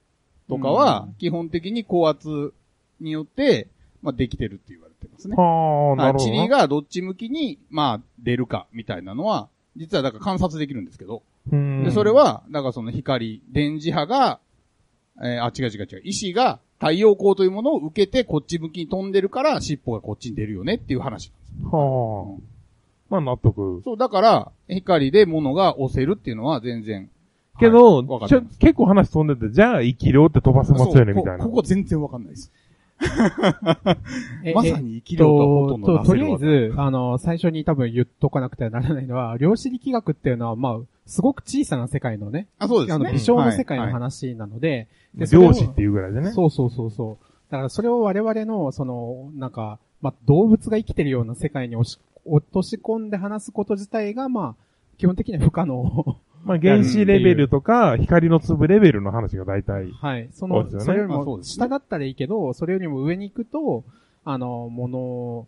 [0.49, 2.53] とかは、基本的に高圧
[2.99, 3.67] によって、
[4.01, 5.35] まあ、できてるって言われてますね。
[5.35, 14.39] はあ、なはいるほどがどっち向きに、まあ、出るか、みたいなのは、実はだから観察できるんですけど、うんで、それ、は、だからその光、電磁波が、
[15.19, 21.75] えーあ、違う違う違う、石が太陽光というものを受けて、こっち向きに飛んでるから、尻尾がこっちに出るよねっていう話なんです。
[21.75, 22.41] はあ。
[23.09, 23.81] まあ納得。
[23.83, 27.09] そう、だから、光で物が押せるっていうのは全然。
[27.59, 28.29] けど、はい
[28.59, 31.43] 結構話飛んでて、じゃあ生き量って飛ばせますよね、みたいな。
[31.43, 32.51] こここ全然わかんないです。
[34.43, 43.05] えまさに生き量がほとんどと、と出せるわりあえず、あの、最初に多分言っとかなくてはならないのは、量子力学っていうのは、まあ、すごく小さな世界のね、あ、そうですね。
[43.05, 46.31] あの、微小の世界の話なので、でそれを漁師っていうぐらいでね。
[46.31, 47.51] そうそうそうそう。
[47.51, 51.97] だからそれを我々の、その、なんか、まあ、動物が生きてるような世界に落
[52.53, 54.63] とし込んで話すこと自体が、まあ、
[54.97, 56.17] 基本的には不可能。
[56.47, 59.91] まあ原子レベルとか、光の粒レベルの話が大体。
[59.91, 60.29] はい。
[60.31, 63.83] その、そうですよねそれよりも、まあそうですね下だったらいいけど、それよりも上に行くと、
[64.23, 65.47] あの、もの、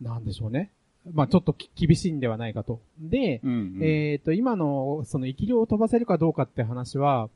[0.00, 0.70] なんでしょうね。
[1.12, 2.80] まあ、ちょっとき厳しいんではないかと。
[2.98, 7.28] で、うんうんえっ、と、今の、その、生き量を飛ばせるかどうかって話は、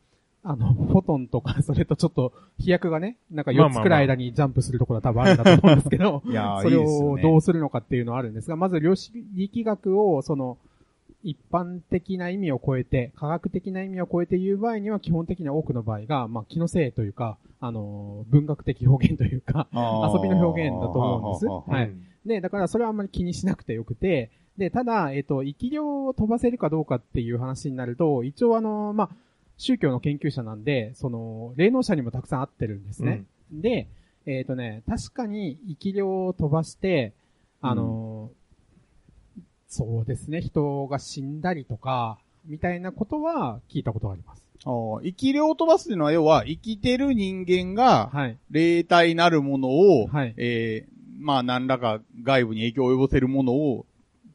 [0.45, 10.59] あの、フォトンとか、 それとちょっと、飛躍がね、なんか4まあまあまあつくらい間にジャンプするところは多分あるんだと思うんですけど、 いやーそれいいですよねをどうするのかっていうのはあるんですが、まず量子力学を、その、
[11.23, 21.47] 一般的な意味を超えて、科学的な意味を超えて言う場合には、基本的には多くの場合が、まあ、気のせいというか、あの、文学的表現というか、遊びの表現だと思うんです。
[21.47, 29.11] はいうんで、だからそれはあんまり気にしなくてよくて、で、ただ、えっ、と、生き量を飛ばせるかどうかっていう話になると、一応あの、まあ、
[29.57, 33.25] 宗教の研究者なんで、その、霊能者にもたくさん会ってるんですね。
[33.51, 33.89] で、
[34.27, 37.13] えっ、とね、確かに生き量を飛ばして、
[37.61, 38.31] あの、
[39.75, 44.45] そうですね、人が死んだりとか、みたいなことは聞いたことがあります。
[44.67, 48.37] あー生き量を飛ばすっていうのは、要は、生きてる人間が、はい。
[48.51, 53.87] 霊体なるものを、はいえーまあ、何らか外部に影響を及ぼせるものを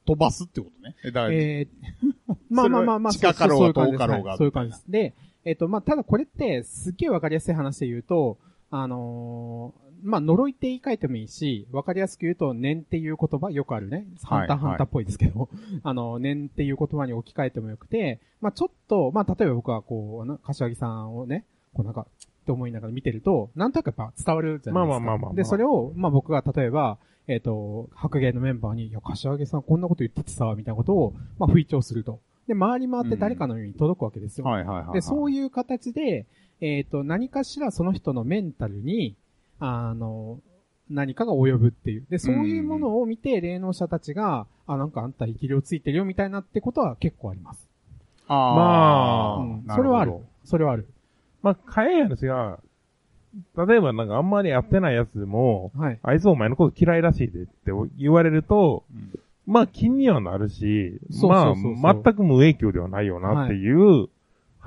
[0.07, 0.95] 飛ばすってことね。
[1.03, 1.67] えだから、えー、
[2.49, 4.85] まあまあまあまあ、近かろうが遠かろうがはいそういう感じです。
[4.89, 5.13] で、
[5.45, 8.39] えっ、と、まあ、ただこれって、すっげえわかりやすい話で言うと、
[8.71, 14.05] あのーまあ、呪いって言い換えてもいいし、わかりやすく言うと、念っていう言葉、よくあるね。
[14.23, 15.49] ハンターはいハンターっぽいですけど、
[15.83, 24.95] あの、念っていう言葉に置き換えてもよくて、まあ、ちょっと、まあ、例えば僕はこう、な柏木さんをね、こうなんか、って思いながら見てると、なんとなくやっぱ伝わるじゃないですか。
[24.95, 32.21] まあまあまあまあまあで、それを、まあ僕が例えば、えっ、と、白芸のメンバーに、いや、柏木さんこんなこと言っててさ、みたいなことを、まあ、吹聴すると。
[32.47, 34.45] で、回り回って誰かの耳に届くわけですよ。
[34.45, 34.93] はいはいはいはい。
[34.93, 36.25] で、そういう形で、
[36.61, 39.15] えっ、と、何かしらその人のメンタルに、
[39.59, 40.39] あの、
[40.89, 42.05] 何かが及ぶっていう。
[42.09, 47.67] で、そういうものを見て、霊能者たちが、あ、なんかあんた生き量ついてるよみたいなってことは結構あります。
[48.29, 50.13] あまあうんなそれはある。
[50.43, 50.87] それはある。
[51.41, 52.59] まあ、かえや話が、
[53.67, 55.99] 例えばなんかあんまりやってないやつでも、はい。
[56.01, 64.09] あいつお前のこと嫌いらしいでって言われると、うんまあ気にはなるし、そうそうそうそうまあ全く無影響ではないよなっていう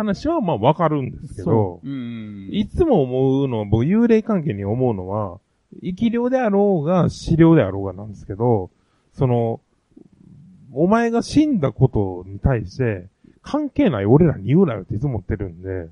[0.01, 2.49] 話はまあわかるんですけど、うん。
[2.51, 5.41] いつも思うのは、僕幽霊関係に思うのは、
[5.83, 8.71] 生き量であろうが死量であろうがなんですけど、
[9.13, 9.61] その、
[10.73, 13.09] お前が死んだことに対して、
[13.43, 15.89] 関係ない俺らに言うなよっていつも言ってるんで、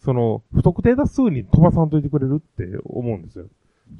[0.00, 3.46] その、不特定多数に飛ばさんといてくれるって思うんですよ。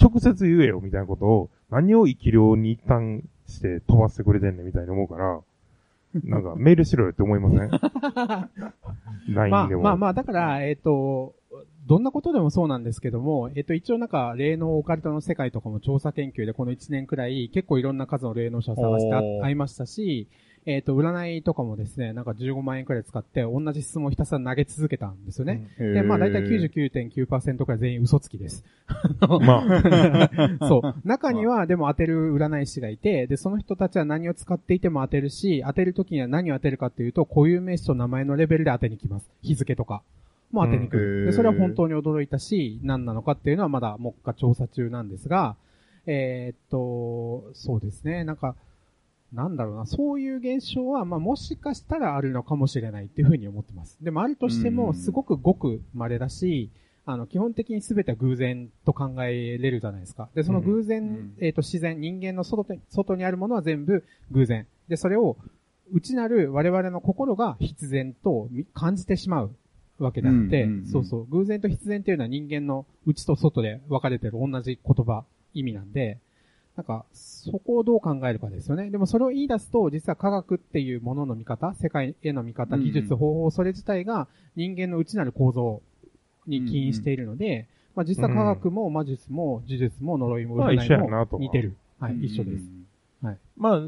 [0.01, 5.41] 直接言えよみたいなことを、何を生き量に一旦して飛ばしてくれてんねんみたいに思うから、
[6.25, 7.71] なんかメールしろよって思いません
[9.35, 9.83] ?LINE まあでも。
[9.83, 11.35] まあまあ、だから、えっ、と、
[11.87, 20.29] どんなことでもそうなんですけども、えっ、と、一応なんか、霊能オカルトの世界とかも調査研究でこの1年くらい、結構いろんな数の霊能者を探して会いましたし、
[20.65, 25.69] えっ、と、占いとかもですね、なんか15万円くらい使って、同じ質問をひたすら投げ続けたんですよね。
[25.77, 28.65] で、まあ大体99.9%くらい全員嘘つきです。
[29.41, 30.95] まあ、 そう。
[31.05, 39.29] 中にはでも当てる占い師がいて、で、その人たちは何を使っていても当てるし、当てるときには何を当てるかっていうと、固有名詞と名前のレベルで当てに来ます。
[39.43, 40.03] 日付とか。
[40.53, 41.23] も当てに来うんへる。
[41.25, 45.57] ーで、それは本当に驚いたし、何なのかっていうのはまだ目下調査中なんですが、
[46.07, 48.25] えーっと、そうですね。
[48.25, 48.55] なんか、
[49.33, 53.97] なんだろうな、そういう現象は、まあ、もしかしたらあるのかもしれないっていうふうに思ってます。
[54.03, 56.71] でも、あるとしても、うんすごくごく稀だし、
[57.05, 60.29] あの、基本的に全ては偶然と考えれるじゃないですか。
[60.35, 64.67] で、その偶然、うんえっ、と、自然、人間の外で外にあるものは全部偶然。
[64.89, 65.37] で、それを、
[65.93, 69.51] 内なる我々の心が必然とみ感じてしまう
[69.99, 76.19] わけであって、うんうんうんそうそう、偶然と必然っていうのは人間の内と外で分かれてる同じ言葉、意味なんで、
[76.77, 78.91] なんか、そこをどう考えるかですよね。
[78.91, 85.83] でもそれを言い出すと、実は科学っていうものの見方、世界への見方、技術、方法、それ自体が人間の内なる構造
[86.47, 91.75] に起因しているので、まあ実は科学も魔術も呪術も呪いもまあ一緒や占いなとはも似てる。
[92.01, 92.65] はい、一緒です。。
[93.57, 93.83] まあ、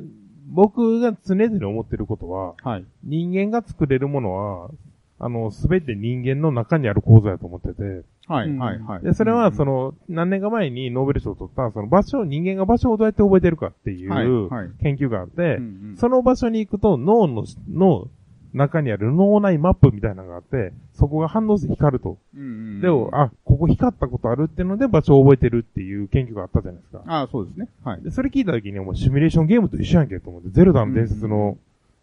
[0.48, 2.84] 僕が常々思ってることは、はい。
[3.02, 4.70] 人間が作れるものは、
[5.18, 9.02] あの、すべて人間の中にある構造やと思ってて、はい、うんはい、はい。
[9.02, 14.70] で、それは、その、の、何年か前にノーベル賞を取った、その場所、人間が場所をどうやって覚えてるかっていはい、うはい。
[14.82, 18.08] 研究があってう、んその場所に行くと脳の、の
[18.54, 22.18] 中にある脳内マップみたいなのがあって、そこが反応して光ると。
[22.36, 27.02] うんで、あ、ここ光ったことあるっていうので場所を覚えてるっていう研究があったじゃないですか。
[27.06, 27.68] あそうですね。
[27.82, 28.02] はい。
[28.02, 31.58] で、それ聞いた時に、もうシミュレーションゲームと一緒やんけと思って、ゼルダの伝説の、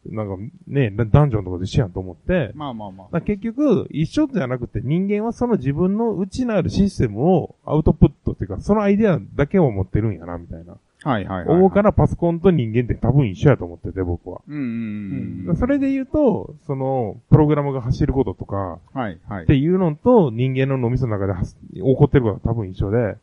[0.06, 0.38] なんか
[0.68, 3.22] ね、ダンジョンとかと一緒やんと思って、まあまあまあ。
[3.22, 10.78] 結局、一緒じゃなくて人間はその自分の内なるシステムをアウトプットっていうか、そのアイデアだけを持ってるんやな、みたいな。
[11.04, 11.58] はい、はい、はい。
[11.58, 14.42] 思うからパソコンと人間って多分一緒やと思ってて、僕は。
[14.48, 15.56] うん、うん、うん。
[15.58, 19.44] それで言うと、その、プログラムが走ることとか、はい、はい。
[19.44, 21.34] っていうのと人間の脳みその中で
[21.74, 23.18] 起こってることは多分一緒で、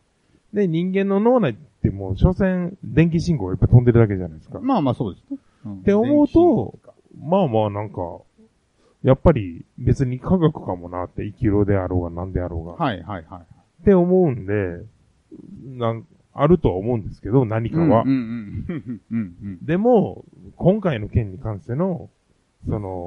[0.52, 4.58] で、人間の脳内ってもう、所詮、電気信号がいっぱい飛んでるだけじゃないですか。
[4.58, 5.38] っまあまあそうですね。
[5.74, 6.78] って思うと、
[7.20, 8.20] まあまあなんか、
[9.02, 12.72] やっぱり別に科学かもなって、生きろであろうが何であろうが。
[12.72, 13.42] はい、はい、はい。
[13.42, 14.84] って思うんで、
[15.78, 18.04] なん、あるとは思うんですけど、何かは。
[19.62, 20.24] でも、
[20.56, 22.10] 今回の件に関しての、
[22.66, 23.06] その、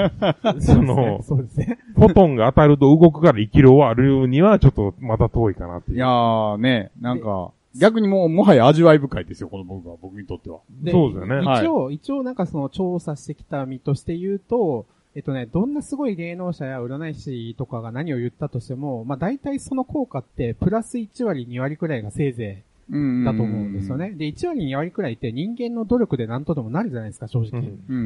[0.60, 1.78] その、そうですね。
[1.94, 5.96] フォトンが当たると動くから生き量はあるには、ちょっとまだ遠いかなっていう。
[5.96, 10.60] いやーね、なんか、逆にもう、もはや味わい深いですよ、この僕は、僕にとっては。
[10.70, 14.86] でそうだよねはい一応、一応なんかその調査してきた身として言うと、
[15.16, 23.96] えっとね、どんなすごい芸能者や占い師とかが何を言ったとしても、まあ大体その効果ってプラス1割2割くらいがせいぜうんいだと思うんですよ。
[23.96, 24.10] ね。
[24.10, 27.62] で、1割2割くらいって人間の努力で何とでもなるじゃないですか、正直。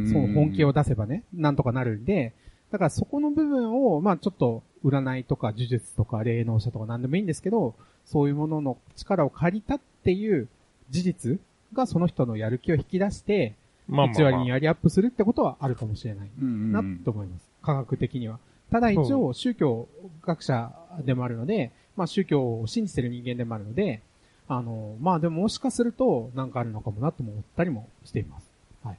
[0.06, 2.32] その本気を出せばね、なんとかなるんで、
[2.70, 7.74] だからそこの部分を、まあちょっと占いとか呪術とか霊能者とか何でもいいんですけど、
[8.10, 10.48] そういうものの力を借りたっていう
[10.90, 11.40] 事実
[11.72, 13.54] がその人のやる気を引き出して、
[13.86, 16.98] まあまあ、1割2割アップするってことはあるかもしれないなうん。
[17.04, 17.48] と思います。
[17.62, 18.38] 科学的には。
[18.70, 19.88] ただ一応宗教
[20.22, 20.72] 学者
[21.04, 24.00] でもあるので、まあ宗教を信じてる人間でもあるので、
[24.48, 28.50] あの、まあでももしかするとなんかあるのかもなとも思ったりもしています。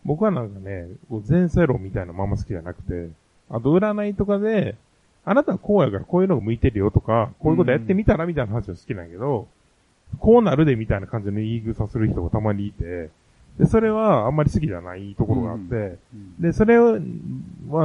[0.05, 3.09] 僕はなんかね、こう前世論みたいなまま好きじゃなくて、
[3.49, 4.75] あと占いとかで、
[5.23, 9.47] あなたはこうやからこういうのが向いてるよとか、こういうことやってみたらみたいな話は好きなんやけど、
[10.19, 13.09] こうなるでみたいな感じの言い草する人がたまにいて、
[13.59, 15.97] で、それはあんまり好きじゃないところがあって、
[16.39, 16.99] で、それは、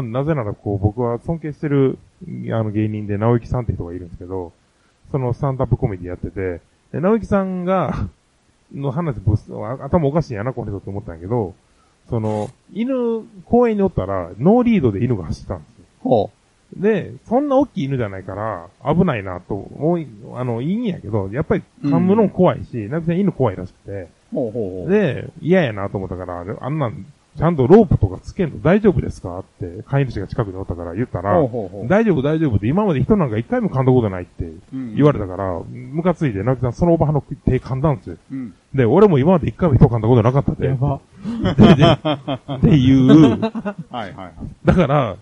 [0.03, 4.53] なぜならこう、僕は尊敬してる、あの芸人で、直之さんって人がいるんですけど、
[5.11, 6.61] そのスタンダップコメディやってて、
[6.93, 8.09] で直之さんが、
[8.75, 9.35] の話ぶ
[9.83, 11.55] 頭おかしいんやな、この人って思ったんやけど、
[12.09, 15.85] その、犬、公園におったら、ノーリードで犬が走ってたんですよ。
[16.03, 16.31] ほ
[16.77, 24.09] で、そんな大きい犬じゃないから、危ないなと思い、あの、いいんやけど、やっぱり噛むの怖いし、なくさん犬怖いらしくて、う。
[24.35, 24.91] ほうほうほう。
[24.91, 31.89] で、嫌やなと思ったから、あんなん、ちゃんとロープとかつけんの大丈夫ですかって、飼い主が近くにおったから言ったら、ほうほうほう。
[31.89, 34.51] 大丈夫大丈夫って、今まで人なんか一回も噛んだことないって
[34.95, 38.17] 言われたから、ムカついて、なくさんそのおばはの手噛んだんですよ。
[38.33, 38.55] うん。
[38.75, 40.67] で、俺も今まで一回も人噛んだことなかったで。
[40.67, 41.01] やば。
[41.57, 41.85] でで
[42.57, 43.43] っていう、 はい
[43.91, 44.33] はいはい。
[44.65, 45.17] だから、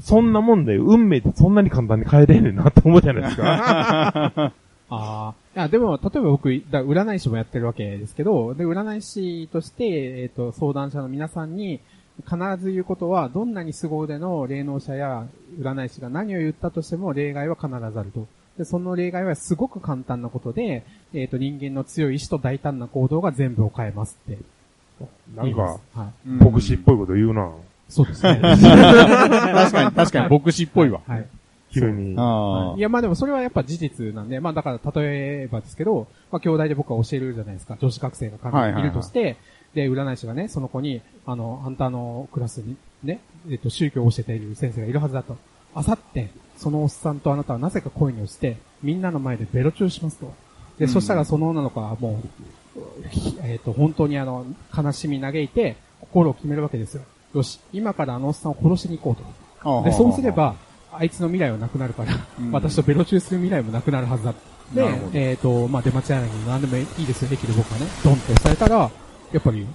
[0.00, 4.52] そんなもんで、運命ってそんなに簡単に変えれんねんなって思うじゃないですか。
[4.90, 5.34] ああ。
[5.56, 11.80] いや、でも、例えば僕、だ占い師もやってるわけですけど、で、占い師として、えっ、と、相談者の皆さんに、
[12.24, 15.26] 必ず言うことは、どんなに凄腕の霊能者や
[15.58, 18.26] 占い師が何を言ったとしても、例外は必ずあると。
[18.58, 20.84] で、その例外はすごく簡単なことで、
[21.14, 24.38] えっ、と、人間の強い意志と大胆な行動が全部を変えますって。
[25.34, 26.28] なんか、はい。
[26.28, 27.50] 牧師っぽいこと言うな。
[27.90, 28.40] そうですね。
[28.42, 31.00] 確かに、確かに、牧師っぽいわ。
[31.06, 31.26] はい。
[31.72, 32.14] 急に。
[32.18, 37.76] あいや、まあでもそれはやっぱ事実なんで、まあだから例えばですけど、まあ兄弟で僕は教えるじゃないですか。
[37.80, 39.36] 女子学生が彼女いるとして、
[39.74, 45.36] で、占い師がね、その子に、あの、あんたのクラスにね、えっと、宗教を教えている先生がいるはずだと。
[45.74, 50.34] あさって、そのおっさんとあなたはなぜか恋に落ちて、みんなの前でベロチューしますと。
[50.78, 52.20] で、そしたらその女の子はも
[52.74, 54.44] う、ひえっ、と、本当にあの、
[54.76, 57.02] 悲しみ嘆いて、心を決めるわけですよ。
[57.34, 59.80] よし、今からあのおっさんを殺しに行こうと。
[59.80, 59.82] あ。
[59.84, 60.54] で、そうすれ、ば、
[60.92, 64.34] あいつの未来はなくなるから、うん私とベロチューする未来もなくなるはずだ。
[64.74, 68.90] でえっ、と、まあ、出町柳に何でもいいですよ、駅で僕はね、ドンって押されたら、
[69.32, 69.66] やっぱり、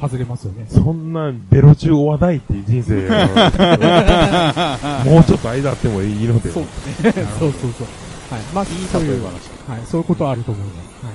[0.00, 0.66] 外れますよね。
[0.68, 6.50] そんな、ベロ中お話題っていう人生は もうちょっと間あってもいいので。
[6.50, 6.64] そう
[7.02, 7.26] ですね。
[7.38, 7.86] そうそうそう。
[8.30, 8.42] はい。
[8.54, 9.32] まあ、そういう、話。
[9.68, 11.06] はい、そういうことはあると思います。
[11.06, 11.14] はい。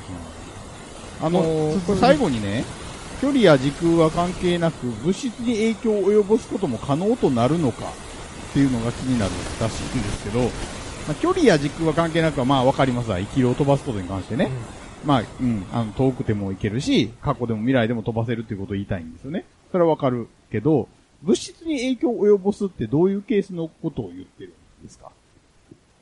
[1.21, 2.65] あのー、最後にね、
[3.23, 9.31] 距離や時空は関係なく、物質に影響を及ぼすことも可能となるのかっていうのが気になる
[9.61, 10.49] らしいんですけど、ま
[11.11, 13.19] あ、距離や時空は関係なくはまあわかりますわ。
[13.19, 14.49] 生き量を飛ばすことに関してね。
[15.05, 19.45] まあ、うん、あの、遠くても行けるし、過去でも未来でも飛ばせるっていうことを言いたいんですよね。
[19.71, 20.89] それはわかるけど、
[21.21, 25.11] 物質に影響を及ぼすってどういうケースのことを言ってるんですか？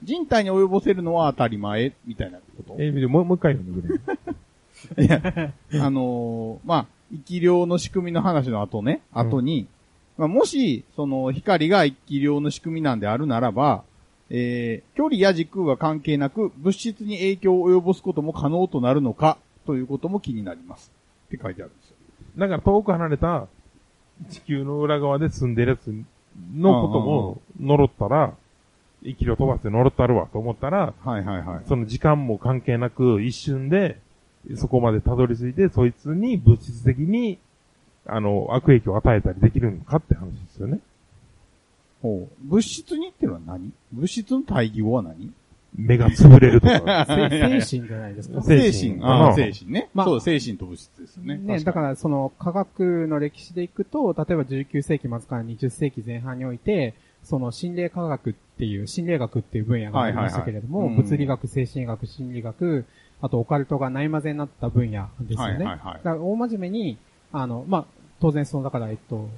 [0.01, 2.75] 人体に及ぼせるのは当たり前みたいなこと？
[2.79, 4.01] えー、もうもう一回読んでく
[4.97, 5.05] れ。
[5.05, 5.21] いや、
[5.83, 9.67] あのーまあ、生き量の仕組みの話の後ね、うん後に、
[10.17, 13.83] まあ、もし、その光が生き量の仕組みなんであるならば、
[14.29, 20.91] えー、距離や時空は関係なく、物質に影響を及ぼすことも可能となるのか、ということも気になります。
[21.27, 21.95] って書いてあるんですよ。
[22.37, 23.47] だから遠く離れた
[24.29, 25.93] 地球の裏側で住んでるやつ
[26.53, 28.33] のことも呪ったら、
[29.03, 31.67] 生き量飛ばして呪ったるわと思ったら、はいはいはい。
[31.67, 33.99] その時間も関係なく一瞬で
[34.55, 37.39] そこまでたどり着いて、そいつに物質的に、
[38.05, 40.79] あの、悪影響を与えたりできるのかって話ですよね。
[42.01, 43.71] ほう物質にっていうのは何？
[43.91, 45.31] 物質の対義語は何？
[45.75, 47.05] 目が潰れるとか。
[47.07, 48.41] せ精神じゃないですか。
[48.41, 49.03] 精精神。
[49.03, 49.89] ああ、精神ね。
[49.93, 51.37] まあそう、精神と物質ですよね。
[51.37, 62.85] ね、だからその科学の歴史でいくと、例えば19世紀末から20世紀前半において、その心霊科学っていう、心霊学っていう分野がありましたけれども、はいはいはいうん物理学、精神学、心理学、
[63.21, 65.53] あとオカルトがないまぜになった分野ですよね。
[65.53, 65.93] はいはいはい。
[65.97, 66.97] だから大真面目に、
[67.31, 67.85] あの、まあ、
[68.19, 69.29] 当然その、だから、えっと、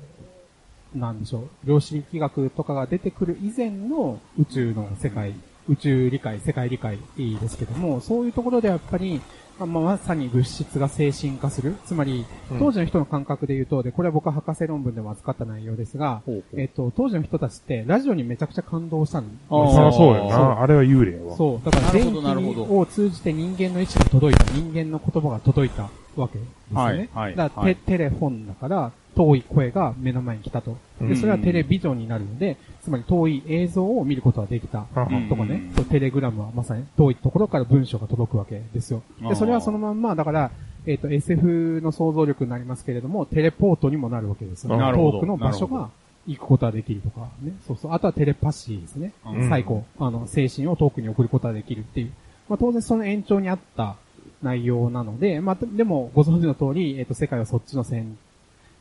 [0.95, 5.33] なんでしょう、量子力学とかが出てくる以前の宇宙の世界、
[5.67, 9.21] 宇宙理解、世界理解ですけども、そういうところでやっぱり、
[9.59, 11.75] まあ、まさに物質が精神化する。
[11.85, 12.25] つまり、
[12.59, 20.61] 当時の人の感覚で言うと、で、これは僕は博士論文でも扱った内容ですが、ほうほうえっと、当時の人たちって、ラジオにめちゃくちゃ感動したんですあーそうやな。
[20.61, 21.37] あれは幽霊やわ。
[21.37, 21.65] そう。
[21.65, 27.09] だから電気を通じて人間の意志が届いた、人間の言葉が届いたわけですよね。
[27.13, 30.77] はいはいだから、はいテテレフォンだから、遠い声が目の前に来たと。
[30.99, 34.81] で、うんそれはテレビジョンになるので、つまり遠い映像を見ることができた。
[35.29, 39.03] とかねうん、テレグラムはまさに遠いところから文章が届くわけですよ。
[39.21, 40.51] で、それはそのまんま、だから、
[40.85, 44.75] えっ、と、SF の想像力になりますけれども、テレポートにもなるわけですよ。
[44.75, 45.89] なるほど遠くの場所が
[46.27, 47.53] 行くことができるとかね。
[47.67, 47.93] そうそう。
[47.93, 49.13] あとはテレパシーですね。
[49.25, 49.85] うん最高。
[49.99, 52.11] あの、精神を遠くに送ることができるっていう。
[52.49, 53.95] まあ当然その延長にあった
[54.41, 58.17] 内容なので、まあでもご存知の通り、えっ、と、世界はそっちの線、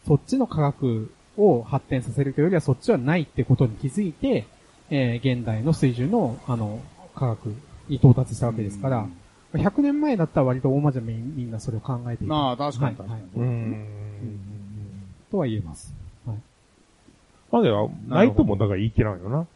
[0.07, 4.46] そっちの科学を発展させるというよりはそっちはないってことに気づいて、
[4.90, 6.80] えー現代の水準の、あの、
[7.14, 7.46] 科学
[7.88, 9.09] に到達したわけですから、
[9.55, 12.34] 100年前だったら割と大真面目にみんなそれを考えていた。
[12.34, 13.22] まあ、確かにはい確かに。
[13.36, 13.86] うーん。
[15.30, 15.92] とは言えます。
[16.26, 16.36] はい。
[17.50, 19.22] まあでは、ないともだから言い切らん。
[19.22, 19.46] よな。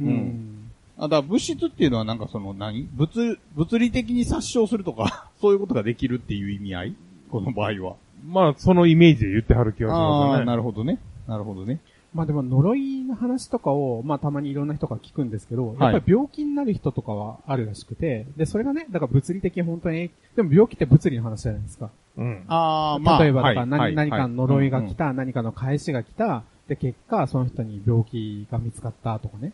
[0.00, 0.06] うん。
[0.06, 0.70] うん。
[0.98, 2.18] あ、だから物質っていうのはなん。
[2.18, 6.96] かその何物、物理的に殺傷するとか、そういうことができるっていう意味合い
[7.30, 7.96] この場合は。
[8.26, 10.44] まあ、そのイメージで言ってはる気がしますよね。
[10.44, 10.98] なるほどね。
[11.26, 11.80] なるほどね。
[12.14, 21.90] まあでも呪いの話とかを、まあたまにいろんな人が聞くんですけど、はいやっぱり病気になる人とかはあるらしくて、で、それがね、だから物理的に本当に、でも病気って物理の話じゃないですか。
[22.16, 22.44] うん。
[22.46, 23.22] ああ、まあ。
[23.22, 24.90] 例えば、だから何,、かの呪いが来。
[24.90, 29.52] はた、何かの返しが来た、で、結果、その人に病気が見つかったとかね。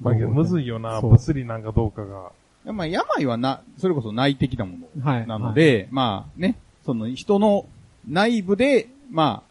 [0.00, 2.30] まあけど、むずいよな、物理なんかどうかが。
[2.72, 5.26] まあ、病はな、それこそ内的なものはい。
[5.26, 7.66] なので、まあね、その人の
[8.08, 9.50] 内部で、まあ、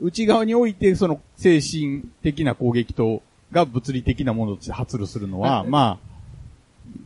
[0.00, 6.16] 内側においてその精神的な攻撃と、が物理的なものとして発露するのは、はいまあ、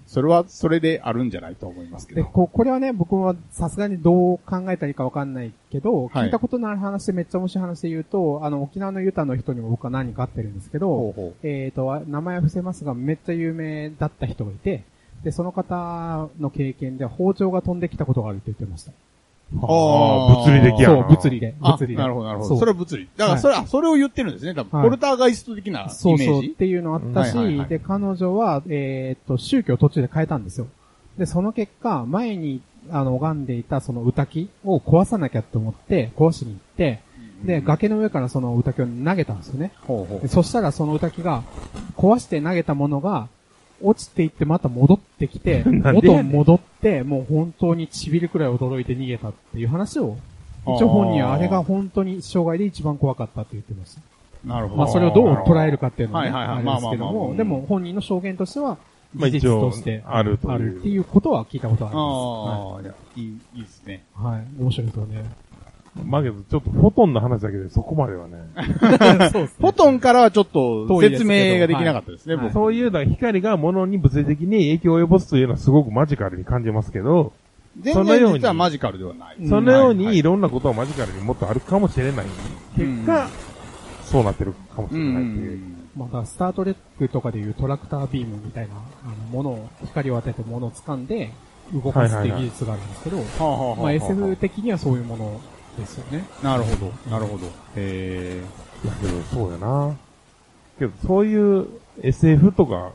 [0.06, 2.28] それはそれであるんじゃないと思いますけで、ど。
[2.28, 14.84] ここれはね、僕はさすがにどう考えたらいいかわかんないけど、はい聞いたことのある話でめっちゃ面白い話で言うと、あの、沖縄のユタの人にも僕は何人か会ってるんですけど、ほうほえっ、と、名前は伏せますが、めっちゃ有名だった人がいて、
[15.22, 18.92] で、その方の経験で包丁が飛んできたことがあるって言ってました。
[19.56, 20.94] あああ、物理的やな。
[20.94, 21.54] そう、物理で。
[21.60, 22.02] あ物理で。
[22.02, 22.48] なるほど、なるほど。
[22.50, 23.08] そうそれは物理。
[23.16, 24.54] だからそれ、あそれを言ってるんですね。
[24.54, 25.96] 多分、はいポルターガイスト的なイメージ。
[25.96, 30.68] そうそうっていうのあったし、うんはいはいはいで、彼女は、えーっと、宗教を途中で変えたんですよ。
[31.18, 37.00] で、その結果、前に、あの、拝んでいたその歌木を壊さなきゃと思って、壊しに行って、
[37.44, 39.72] で、崖の上からその歌木を投げたんですよね。
[39.86, 41.42] ほうほでそしたらその歌木が、
[41.96, 43.28] 壊して投げたものが、
[43.82, 50.16] 落ちていってまた戻ってきて、 元戻って、もう本当に痺るくらい驚いて逃げたっていう話を、
[50.64, 54.00] 一応本人はあれが本当に生涯で一番怖かったって言ってました。
[54.44, 54.48] う。
[54.48, 54.76] なるほど。
[54.78, 58.78] まあそれをどう捉えるかっていうのはね、はいはいはいあれですけどまあまあまあまも、あでも本人の証言としては、
[59.14, 64.04] 事実としてあるというあるっていうことは聞いたことはありあまあ、いやいい、いいですね。
[64.16, 64.22] す。
[64.22, 64.44] はい。
[64.58, 65.24] 面白いですよね。
[66.04, 68.38] まあけど、ちょっとフォトンの話だけでそこまではね。
[69.32, 72.54] そうですフォトンからはちょっと説明ができなかったですね、はい僕。
[72.54, 77.32] そういう、だから光が物に物理的に影響を及ぼすというのはすごくマジカルに感じますけど、
[77.80, 79.36] 全そのように然実はマジカルではない。
[79.38, 82.26] うんそのようにいろんなことはマジカルにもっとあるかもしれない。
[82.76, 83.28] 結果、
[84.04, 85.58] そうなってるかもしうれないっていう。
[85.58, 85.76] ん。
[85.96, 88.74] また、スタートレックとかでいうトラクタービームみたいな、
[89.04, 91.32] あの、ものを、光を当ててものを掴んで、
[91.72, 95.40] 動かすっていう技術があるんですけど、はあはあはあまあ SF 的にはそういうもの
[95.80, 96.24] ですよね。
[96.42, 97.46] なるほど、なるほど。
[97.76, 98.42] へ
[98.84, 99.96] いやけど、そうやな。
[100.78, 101.66] けど、そういう
[102.02, 102.92] SF とか、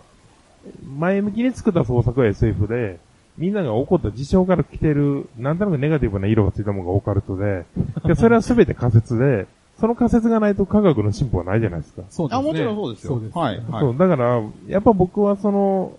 [0.97, 2.99] 前向きに作った創作は SF で、
[3.37, 7.65] みんなが起こった事象から来てる、なんとなくネガティブな色がついたものがオカルトで、
[8.05, 9.47] でそれは全て仮説で、
[9.79, 12.03] その仮説がないと科学の進歩はないじゃないですか。
[12.09, 12.47] そうですね。
[12.47, 13.37] あもちろんそうですよそうです。
[13.37, 15.97] はいはいそう、だから、やっぱ僕はその、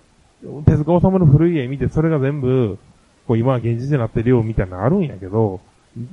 [0.65, 2.79] 手塚治虫の古い絵見て、それが全部、
[3.27, 5.61] こう今は現実になってるよみたいなのあるんやけど、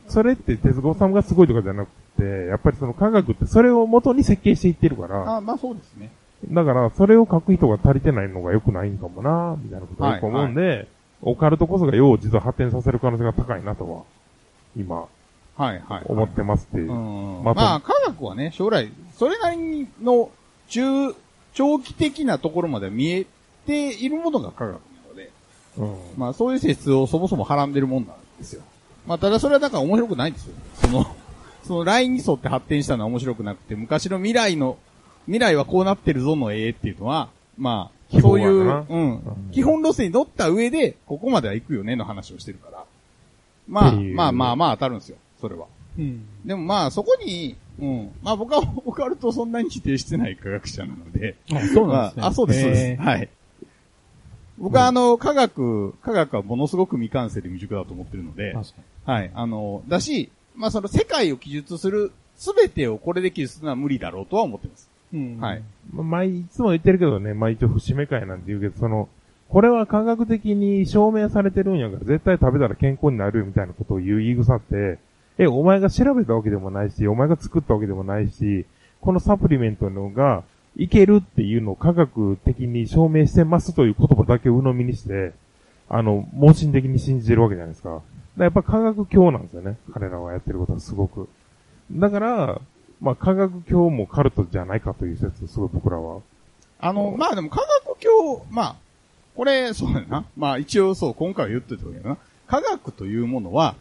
[0.07, 6.11] それって手塚治虫がすごいとかじゃなくて、やっぱりその科学ってそれを元に設計していってるから、あ、まあそうですね。
[6.51, 10.87] だからそれを書く人が足りてないのが良くないんかもな、みたいなことをよく思うんで、
[11.21, 14.03] オカルトこそがよう実は発展させる可能性が高いなとは、
[14.77, 15.07] 今、
[15.55, 16.03] はいはい。
[16.05, 16.91] 思ってますっていう。
[16.91, 20.31] うんまあまあ、科学はね、将来、それなりの
[20.67, 20.81] 中、
[21.53, 23.25] 長期的なところまで見え
[23.65, 24.79] ているものが科学な
[25.09, 25.31] ので、
[25.77, 28.63] うんまあそういう性質をそもそもはらんでるもんなんですよ。
[29.05, 30.53] まあただそれはだから面白くないんですよ。
[30.75, 31.05] その、
[31.63, 34.77] そのラインに沿って発展したのは面白くなくて、昔の未来の、
[35.25, 39.21] 未来はこうなってるぞの絵っていうのは、まあ、基そういう、うんうん。
[39.51, 42.83] 基本路線に乗った上で、ここまでは行くよねの話をしてるから。
[43.67, 45.17] まあ、まあまあまあ当たるんですよ。
[45.39, 45.67] それは。
[45.97, 46.25] うん。
[46.45, 48.11] でもまあそこに、うん。
[48.21, 51.35] まあ僕はオカルトをそんなに否定してない科学者なので。
[51.51, 52.21] あ、そうなんですね。
[52.21, 53.01] まあ、あ、そうです、そうです。
[53.01, 53.29] はい。
[54.57, 58.55] 僕はあの、科学、科学はものすごく未完成で未熟だと思ってるので、
[59.05, 59.31] はい。
[59.33, 64.89] あの、だし、まあその世界を記述する、すべてをこれで記述するのは無理だろうとは思ってます。
[65.11, 65.19] に。
[65.19, 65.39] うん。
[65.39, 65.63] はい。
[65.91, 69.09] まあ、前、いつも言ってるけどね、まあ一応節目会なんて言うけど、その、
[69.49, 74.99] これは科学的に証明されてるんやから、絶対食べたら健康になるよみたいなことを言う言い草って、
[75.37, 78.65] え、お前が調べたわけでもないし、お前が作ったわけでもないし、
[79.01, 80.43] このサプリメントのが、
[80.75, 85.33] いけるっていうのを科学的に証明してますという言葉だけを鵜呑みにして、
[85.89, 88.01] あの、盲信的に信じてるわけじゃないですか。
[88.37, 89.77] かやっぱ科学教なんですよね。
[89.93, 91.29] 彼らはやってることはすごく。
[91.91, 92.61] だから、
[93.01, 96.21] まあ科学教もカルトじゃないかという説、すごい僕らは。
[96.79, 98.75] あの、まあでも科学教、まあ、
[99.35, 100.25] これ、そうだな。
[100.35, 102.17] まあ一応そう、今回は言ってたわけだな。
[102.47, 103.75] 科学というものは、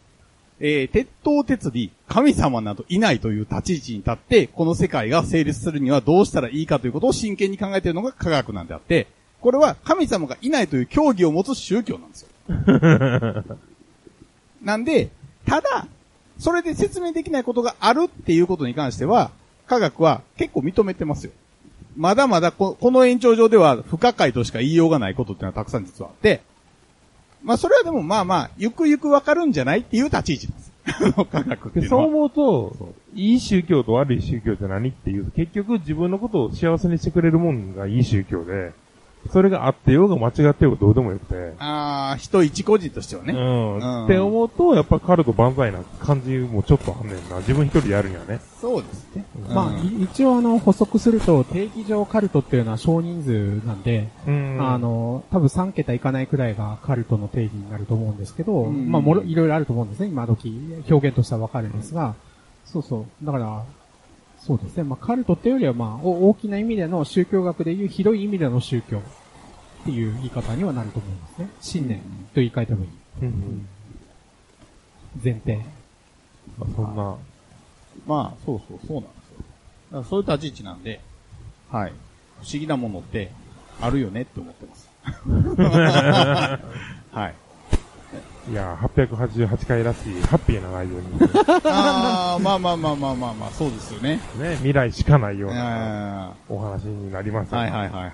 [0.61, 9.07] えー、鉄頭鉄尾、神様などいないという立ち位置に立って、この世界が成立するにはどうしたらいいかということを真剣に考えているのが科学なんであって、
[9.41, 12.29] これは神様がいないという教義を持つ宗教なんですよ。
[14.63, 15.09] なんで、
[15.47, 15.87] ただ、
[16.39, 19.31] それで説明できないことがあるっていうことに関しては、
[19.67, 21.33] 科学は結構認めてますよ。
[21.97, 26.43] まだまだここの延長上では不可解としか言いようがないことっていうのはたくさん実はあって、
[27.43, 30.72] まあそれはでもまあまあ、ゆくゆくわかるんじゃないっていう立ち位置です。
[31.30, 32.76] 科学っていうのそう思うと、
[33.14, 38.72] いい宗教と悪い宗教って何っていう、結局自分のことを幸せにしてくれるもんがいい宗教で、
[39.30, 43.33] それがあってようが間違ってようがどうでもよくて、ああ、人一個人としてはね。
[43.33, 47.37] うん、うんって思うと、やっぱカルト万歳な感じもちょっとあんねんな。
[47.39, 48.41] 自分一人でやるにはね。
[48.61, 49.22] そうですね。
[49.55, 54.59] まあ、い一応あの、補足すると、定義上カルトっていうのは少人数なんで、うん。
[54.61, 60.82] あの、多分3桁いかないくらいがカルトの定義になると思うんですけど、うんまあ、もろ、いろいろあると思うんですね、今時。
[60.88, 62.14] 表現としてはわかるんですが、
[62.64, 63.24] そうそう。
[63.24, 63.64] だから、
[64.38, 64.82] そうですね。
[64.82, 71.48] まあ、カルトっていうよりは、まあ、お大きな意味での宗教学でいう広い意味での宗教っていう言い方にはなると思うんですね。
[71.61, 72.05] 信念と
[72.36, 72.90] 言い換えてもいい。
[73.22, 73.68] うん。
[75.22, 75.64] 前提。
[76.59, 77.16] まあ、そんな、
[78.07, 79.05] まあ、そうそう、そうなん
[79.93, 81.01] からそういう立ち位置なんで、
[81.70, 81.93] はい。
[82.43, 83.30] 不思議なものって
[83.80, 84.90] あるよねって思ってます。
[87.12, 87.34] はい。
[88.51, 91.07] いや、888回らしい、ハッピーな内容に、
[91.64, 94.20] ああ、まあまあまあまあまあまあ、そうですよね。
[94.36, 97.59] ね、未来しかないよううんなはお話になりましいた。
[97.59, 98.12] はいはいはい。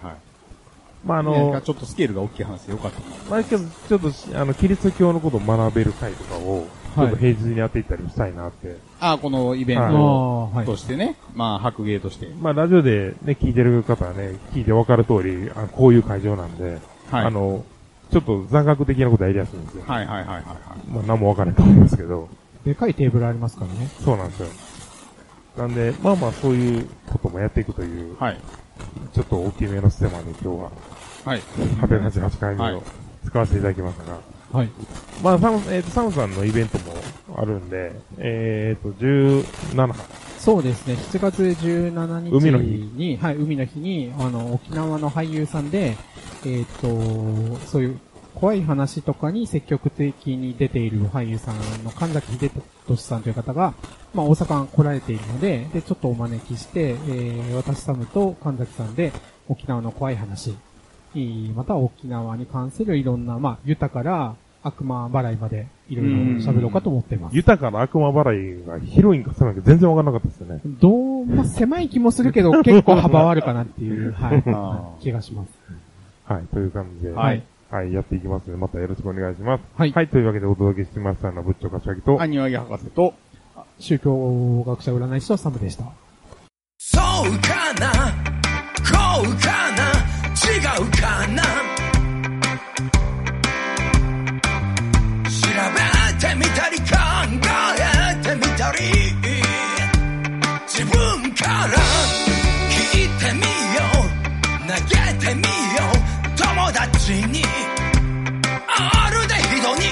[1.04, 3.06] まあ、ああの、ちょっとスケールが大きい話でよかったな。
[3.30, 8.76] まあ、けど、ちょっと、あの、キリスト教のことを学べる会とかを、ちょっと平日にやっていったりもしたいなって。
[9.00, 10.50] ああ、このイベント。
[10.64, 11.16] としてね。
[11.34, 12.28] まあ、白芸として。
[12.40, 16.78] まあ、ラジオでね、聞いてる方はね、聞いてわかる通り、あこういう会場なんで、
[17.10, 17.24] はい。
[17.24, 17.64] あの、
[18.10, 19.84] ちょっと残学的なことやりやすいんですよ。
[19.86, 20.44] はいはいはいはいはい。
[20.88, 22.28] まあ、何もわからないと思いますけど、
[22.64, 23.88] でかいテーブルありますからね。
[24.04, 24.48] そうなんですよ。
[25.58, 28.38] なんで、まあまあ、そういうこともやっていくという、はい。
[29.12, 30.70] ちょっと大きめのステマで今日は、
[31.24, 31.40] はい。
[31.40, 32.82] 888回目はいを
[33.26, 34.18] 使わせていただきましたが、
[34.52, 34.70] はい。
[35.22, 36.94] まあ、サム、えっ、と、サムさんのイベントも
[37.36, 39.94] あるんで、えっ、と、17、
[40.38, 43.16] そうですね、7月17日に、海の日。
[43.16, 45.96] はい、海の日に、あの、沖縄の俳優さんで、
[46.46, 46.88] えっ、と、
[47.66, 48.00] そういう
[48.38, 52.50] 怖い話とかに積極的に出ている俳優さんの神崎秀
[52.86, 53.74] 俊さんという方が、
[54.14, 59.12] まあ大阪に来られているので、で、ちょっとお招きして、えー、私サムと神崎さんで
[59.48, 60.56] 沖縄の怖い話、
[61.14, 67.36] えーまた沖縄に関するいろんな、まあ、豊から悪魔払いまでいろいろ喋ろうかと思っています。
[67.36, 70.60] 豊かな悪魔払いが広いんか狭いんか全然わからなかったですよね。
[70.80, 74.34] どう、まあ、狭い気もするけど、結構幅はあるかなっていう、 は
[74.98, 75.48] い、気がします。
[76.24, 77.42] はい、という感じで、はい。
[77.70, 79.62] はい、やっていきますので、またよろしくお願いします。
[79.76, 83.14] はいはい、というわけでお届けしましたのは、ぶっちょかしゃぎと、アニワギ博士と、
[83.78, 85.84] 宗教学者占い師のサムでした。
[86.78, 87.02] そう
[87.40, 87.92] かな？
[88.90, 89.97] こうかな？
[90.48, 91.42] 違うかな？
[95.28, 95.38] 調
[95.74, 95.78] べ
[96.18, 96.86] てみたり考
[97.78, 97.80] え
[98.22, 98.78] てみたり
[100.66, 100.94] 自分
[101.34, 101.76] から
[102.70, 102.72] 聞
[103.04, 103.40] いてみ
[103.74, 104.92] よう投げ
[105.26, 105.48] てみよ
[105.92, 107.44] う友達に
[108.66, 109.82] あるでひどに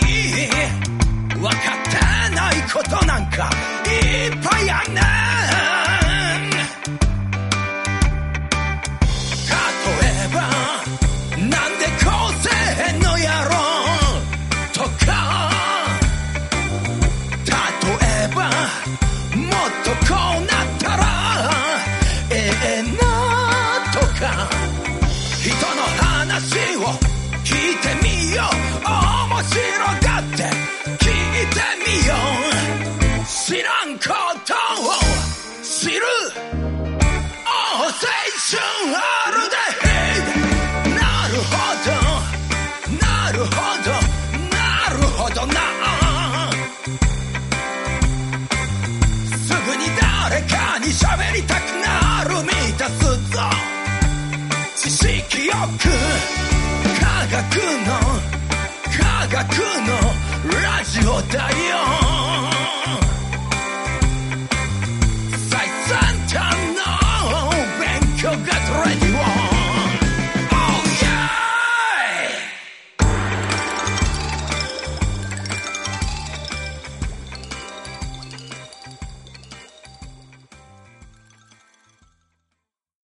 [1.34, 3.50] 分かってないことなんか
[3.84, 3.88] い
[4.28, 5.15] っぱいあんね